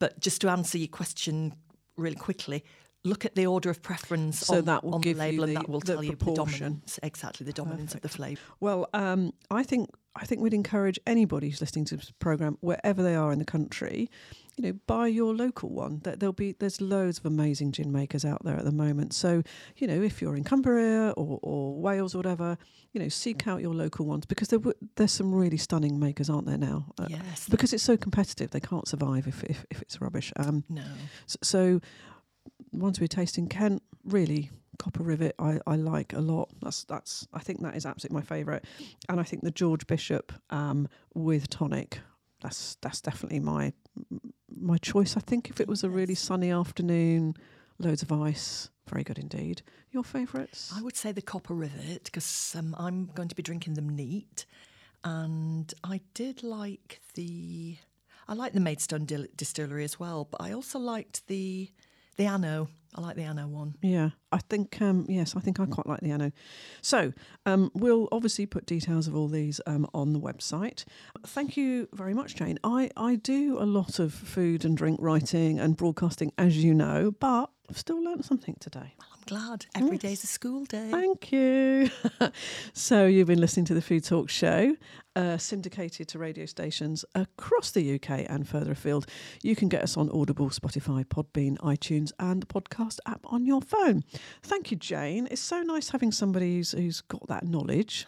but 0.00 0.18
just 0.18 0.40
to 0.40 0.48
answer 0.48 0.78
your 0.78 0.88
question 0.88 1.54
really 1.96 2.16
quickly 2.16 2.64
look 3.04 3.24
at 3.26 3.34
the 3.34 3.46
order 3.46 3.68
of 3.68 3.82
preference 3.82 4.40
So 4.40 4.56
on, 4.58 4.64
that 4.64 4.82
will 4.82 4.94
on 4.96 5.00
give 5.02 5.18
the 5.18 5.30
you 5.30 5.40
label 5.40 5.46
the- 5.46 5.50
and 5.52 5.56
that 5.58 5.68
will 5.68 5.80
tell 5.82 6.02
you 6.02 6.16
the 6.16 6.32
dominance. 6.32 6.98
exactly 7.02 7.44
the 7.44 7.52
dominance 7.52 7.94
of 7.94 8.00
the 8.00 8.08
flavour 8.08 8.40
Well, 8.60 8.88
um, 8.94 9.32
I 9.50 9.62
think 9.62 9.90
I 10.16 10.26
think 10.26 10.40
we'd 10.40 10.54
encourage 10.54 10.98
anybody 11.06 11.48
who's 11.48 11.60
listening 11.60 11.84
to 11.86 11.96
this 11.96 12.12
program, 12.18 12.56
wherever 12.60 13.02
they 13.02 13.14
are 13.16 13.32
in 13.32 13.38
the 13.38 13.44
country, 13.44 14.10
you 14.56 14.64
know, 14.64 14.72
buy 14.86 15.08
your 15.08 15.34
local 15.34 15.70
one. 15.70 16.00
That 16.04 16.20
there'll 16.20 16.32
be 16.32 16.52
there's 16.52 16.80
loads 16.80 17.18
of 17.18 17.26
amazing 17.26 17.72
gin 17.72 17.90
makers 17.90 18.24
out 18.24 18.44
there 18.44 18.56
at 18.56 18.64
the 18.64 18.72
moment. 18.72 19.12
So, 19.12 19.42
you 19.76 19.86
know, 19.86 20.00
if 20.00 20.22
you're 20.22 20.36
in 20.36 20.44
Cumbria 20.44 21.10
or, 21.16 21.40
or 21.42 21.80
Wales 21.80 22.14
or 22.14 22.18
whatever, 22.18 22.56
you 22.92 23.00
know, 23.00 23.08
seek 23.08 23.48
out 23.48 23.60
your 23.60 23.74
local 23.74 24.06
ones 24.06 24.26
because 24.26 24.48
there 24.48 24.60
w- 24.60 24.76
there's 24.94 25.12
some 25.12 25.34
really 25.34 25.56
stunning 25.56 25.98
makers, 25.98 26.30
aren't 26.30 26.46
there 26.46 26.58
now? 26.58 26.86
Uh, 26.98 27.08
yes 27.10 27.48
Because 27.48 27.72
it's 27.72 27.82
so 27.82 27.96
competitive, 27.96 28.50
they 28.50 28.60
can't 28.60 28.86
survive 28.86 29.26
if 29.26 29.42
if, 29.44 29.66
if 29.70 29.82
it's 29.82 30.00
rubbish. 30.00 30.32
Um, 30.36 30.64
no 30.68 30.84
so, 31.26 31.38
so 31.42 31.80
ones 32.72 33.00
we're 33.00 33.08
tasting 33.08 33.48
Kent, 33.48 33.82
really 34.04 34.50
Copper 34.78 35.02
Rivet, 35.02 35.34
I, 35.38 35.60
I 35.66 35.76
like 35.76 36.12
a 36.12 36.20
lot. 36.20 36.50
That's 36.60 36.84
that's 36.84 37.26
I 37.32 37.40
think 37.40 37.62
that 37.62 37.76
is 37.76 37.86
absolutely 37.86 38.16
my 38.16 38.22
favourite, 38.22 38.64
and 39.08 39.20
I 39.20 39.22
think 39.22 39.42
the 39.42 39.50
George 39.50 39.86
Bishop 39.86 40.32
um, 40.50 40.88
with 41.14 41.48
tonic, 41.48 42.00
that's 42.40 42.76
that's 42.80 43.00
definitely 43.00 43.40
my 43.40 43.72
my 44.48 44.78
choice. 44.78 45.16
I 45.16 45.20
think 45.20 45.50
if 45.50 45.60
it 45.60 45.68
was 45.68 45.84
a 45.84 45.90
really 45.90 46.14
sunny 46.14 46.50
afternoon, 46.50 47.34
loads 47.78 48.02
of 48.02 48.12
ice, 48.12 48.70
very 48.88 49.04
good 49.04 49.18
indeed. 49.18 49.62
Your 49.90 50.04
favourites? 50.04 50.72
I 50.76 50.82
would 50.82 50.96
say 50.96 51.12
the 51.12 51.22
Copper 51.22 51.54
Rivet 51.54 52.04
because 52.04 52.54
um, 52.58 52.74
I'm 52.78 53.06
going 53.14 53.28
to 53.28 53.34
be 53.34 53.42
drinking 53.42 53.74
them 53.74 53.88
neat, 53.88 54.46
and 55.02 55.72
I 55.82 56.00
did 56.14 56.42
like 56.42 57.00
the 57.14 57.76
I 58.28 58.34
like 58.34 58.52
the 58.52 58.60
Maidstone 58.60 59.06
Distillery 59.36 59.84
as 59.84 60.00
well, 60.00 60.26
but 60.30 60.40
I 60.40 60.52
also 60.52 60.78
liked 60.78 61.26
the 61.26 61.70
the 62.16 62.26
Anno. 62.26 62.68
I 62.94 63.00
like 63.00 63.16
the 63.16 63.22
Anno 63.24 63.48
one. 63.48 63.74
Yeah, 63.82 64.10
I 64.30 64.38
think 64.38 64.80
um, 64.80 65.06
yes, 65.08 65.34
I 65.36 65.40
think 65.40 65.58
I 65.58 65.66
quite 65.66 65.86
like 65.86 66.00
the 66.00 66.10
Anno. 66.12 66.30
So 66.80 67.12
um, 67.44 67.70
we'll 67.74 68.08
obviously 68.12 68.46
put 68.46 68.66
details 68.66 69.08
of 69.08 69.16
all 69.16 69.28
these 69.28 69.60
um, 69.66 69.88
on 69.92 70.12
the 70.12 70.20
website. 70.20 70.84
Thank 71.26 71.56
you 71.56 71.88
very 71.92 72.14
much, 72.14 72.36
Jane. 72.36 72.58
I 72.62 72.90
I 72.96 73.16
do 73.16 73.58
a 73.58 73.66
lot 73.66 73.98
of 73.98 74.12
food 74.12 74.64
and 74.64 74.76
drink 74.76 74.98
writing 75.02 75.58
and 75.58 75.76
broadcasting, 75.76 76.32
as 76.38 76.62
you 76.62 76.72
know, 76.72 77.10
but 77.18 77.50
I've 77.68 77.78
still 77.78 78.02
learned 78.02 78.24
something 78.24 78.56
today. 78.60 78.94
Glad 79.26 79.64
every 79.74 79.96
day's 79.96 80.22
a 80.22 80.26
school 80.26 80.66
day. 80.66 80.90
Thank 80.90 81.32
you. 81.32 81.88
so 82.74 83.06
you've 83.06 83.26
been 83.26 83.40
listening 83.40 83.64
to 83.66 83.74
the 83.74 83.80
Food 83.80 84.04
Talk 84.04 84.28
Show, 84.28 84.76
uh, 85.16 85.38
syndicated 85.38 86.08
to 86.08 86.18
radio 86.18 86.44
stations 86.44 87.06
across 87.14 87.70
the 87.70 87.94
UK 87.94 88.26
and 88.28 88.46
further 88.46 88.72
afield. 88.72 89.06
You 89.42 89.56
can 89.56 89.70
get 89.70 89.82
us 89.82 89.96
on 89.96 90.10
Audible, 90.10 90.50
Spotify, 90.50 91.06
Podbean, 91.06 91.56
iTunes, 91.58 92.12
and 92.18 92.42
the 92.42 92.46
podcast 92.46 92.98
app 93.06 93.20
on 93.24 93.46
your 93.46 93.62
phone. 93.62 94.04
Thank 94.42 94.70
you, 94.70 94.76
Jane. 94.76 95.26
It's 95.30 95.40
so 95.40 95.62
nice 95.62 95.88
having 95.88 96.12
somebody 96.12 96.56
who's, 96.56 96.72
who's 96.72 97.00
got 97.00 97.26
that 97.28 97.46
knowledge, 97.46 98.06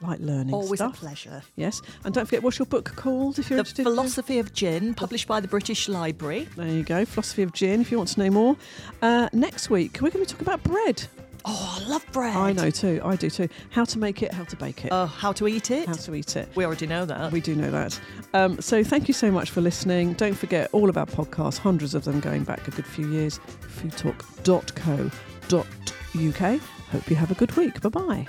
like, 0.00 0.20
learning 0.20 0.54
Always 0.54 0.80
stuff. 0.80 0.96
a 0.96 0.98
pleasure. 0.98 1.42
Yes, 1.56 1.82
and 2.04 2.14
don't 2.14 2.24
forget 2.26 2.42
what's 2.42 2.58
your 2.58 2.66
book 2.66 2.92
called 2.96 3.38
if 3.38 3.50
you're 3.50 3.56
The 3.56 3.60
interested. 3.60 3.82
Philosophy 3.84 4.38
of 4.38 4.52
Gin, 4.52 4.94
published 4.94 5.28
by 5.28 5.40
the 5.40 5.48
British 5.48 5.88
Library. 5.88 6.48
There 6.56 6.66
you 6.68 6.82
go, 6.82 7.04
Philosophy 7.04 7.42
of 7.42 7.52
Gin. 7.52 7.80
If 7.80 7.90
you 7.90 7.98
want 7.98 8.10
to 8.10 8.20
know 8.20 8.30
more, 8.30 8.56
uh, 9.02 9.28
next 9.32 9.70
week 9.70 9.94
we're 10.00 10.10
going 10.10 10.24
to 10.24 10.34
be 10.34 10.38
talking 10.38 10.46
about 10.46 10.62
bread. 10.62 11.04
Oh, 11.46 11.78
I 11.78 11.84
love 11.90 12.02
bread. 12.10 12.34
I 12.34 12.52
know 12.52 12.70
too. 12.70 13.02
I 13.04 13.16
do 13.16 13.28
too. 13.28 13.50
How 13.68 13.84
to 13.84 13.98
make 13.98 14.22
it, 14.22 14.32
how 14.32 14.44
to 14.44 14.56
bake 14.56 14.86
it, 14.86 14.92
Uh, 14.92 15.04
how 15.04 15.30
to 15.32 15.46
eat 15.46 15.70
it? 15.70 15.86
how 15.86 15.92
to 15.92 16.14
eat 16.14 16.36
it. 16.36 16.48
we 16.54 16.64
already 16.64 16.86
know 16.86 17.04
that. 17.04 17.32
We 17.32 17.42
do 17.42 17.54
know 17.54 17.70
that. 17.70 18.00
Um, 18.32 18.58
so 18.62 18.82
thank 18.82 19.08
you 19.08 19.14
so 19.14 19.30
much 19.30 19.50
for 19.50 19.60
listening. 19.60 20.14
Don't 20.14 20.32
forget 20.38 20.70
all 20.72 20.88
of 20.88 20.96
our 20.96 21.04
podcasts, 21.04 21.58
hundreds 21.58 21.94
of 21.94 22.04
them 22.04 22.18
going 22.20 22.44
back 22.44 22.66
a 22.66 22.70
good 22.70 22.86
few 22.86 23.10
years, 23.10 23.40
foodtalk.co.uk. 23.78 26.60
Hope 26.92 27.10
you 27.10 27.16
have 27.16 27.30
a 27.30 27.34
good 27.34 27.54
week. 27.56 27.78
Bye 27.82 27.88
bye. 27.90 28.26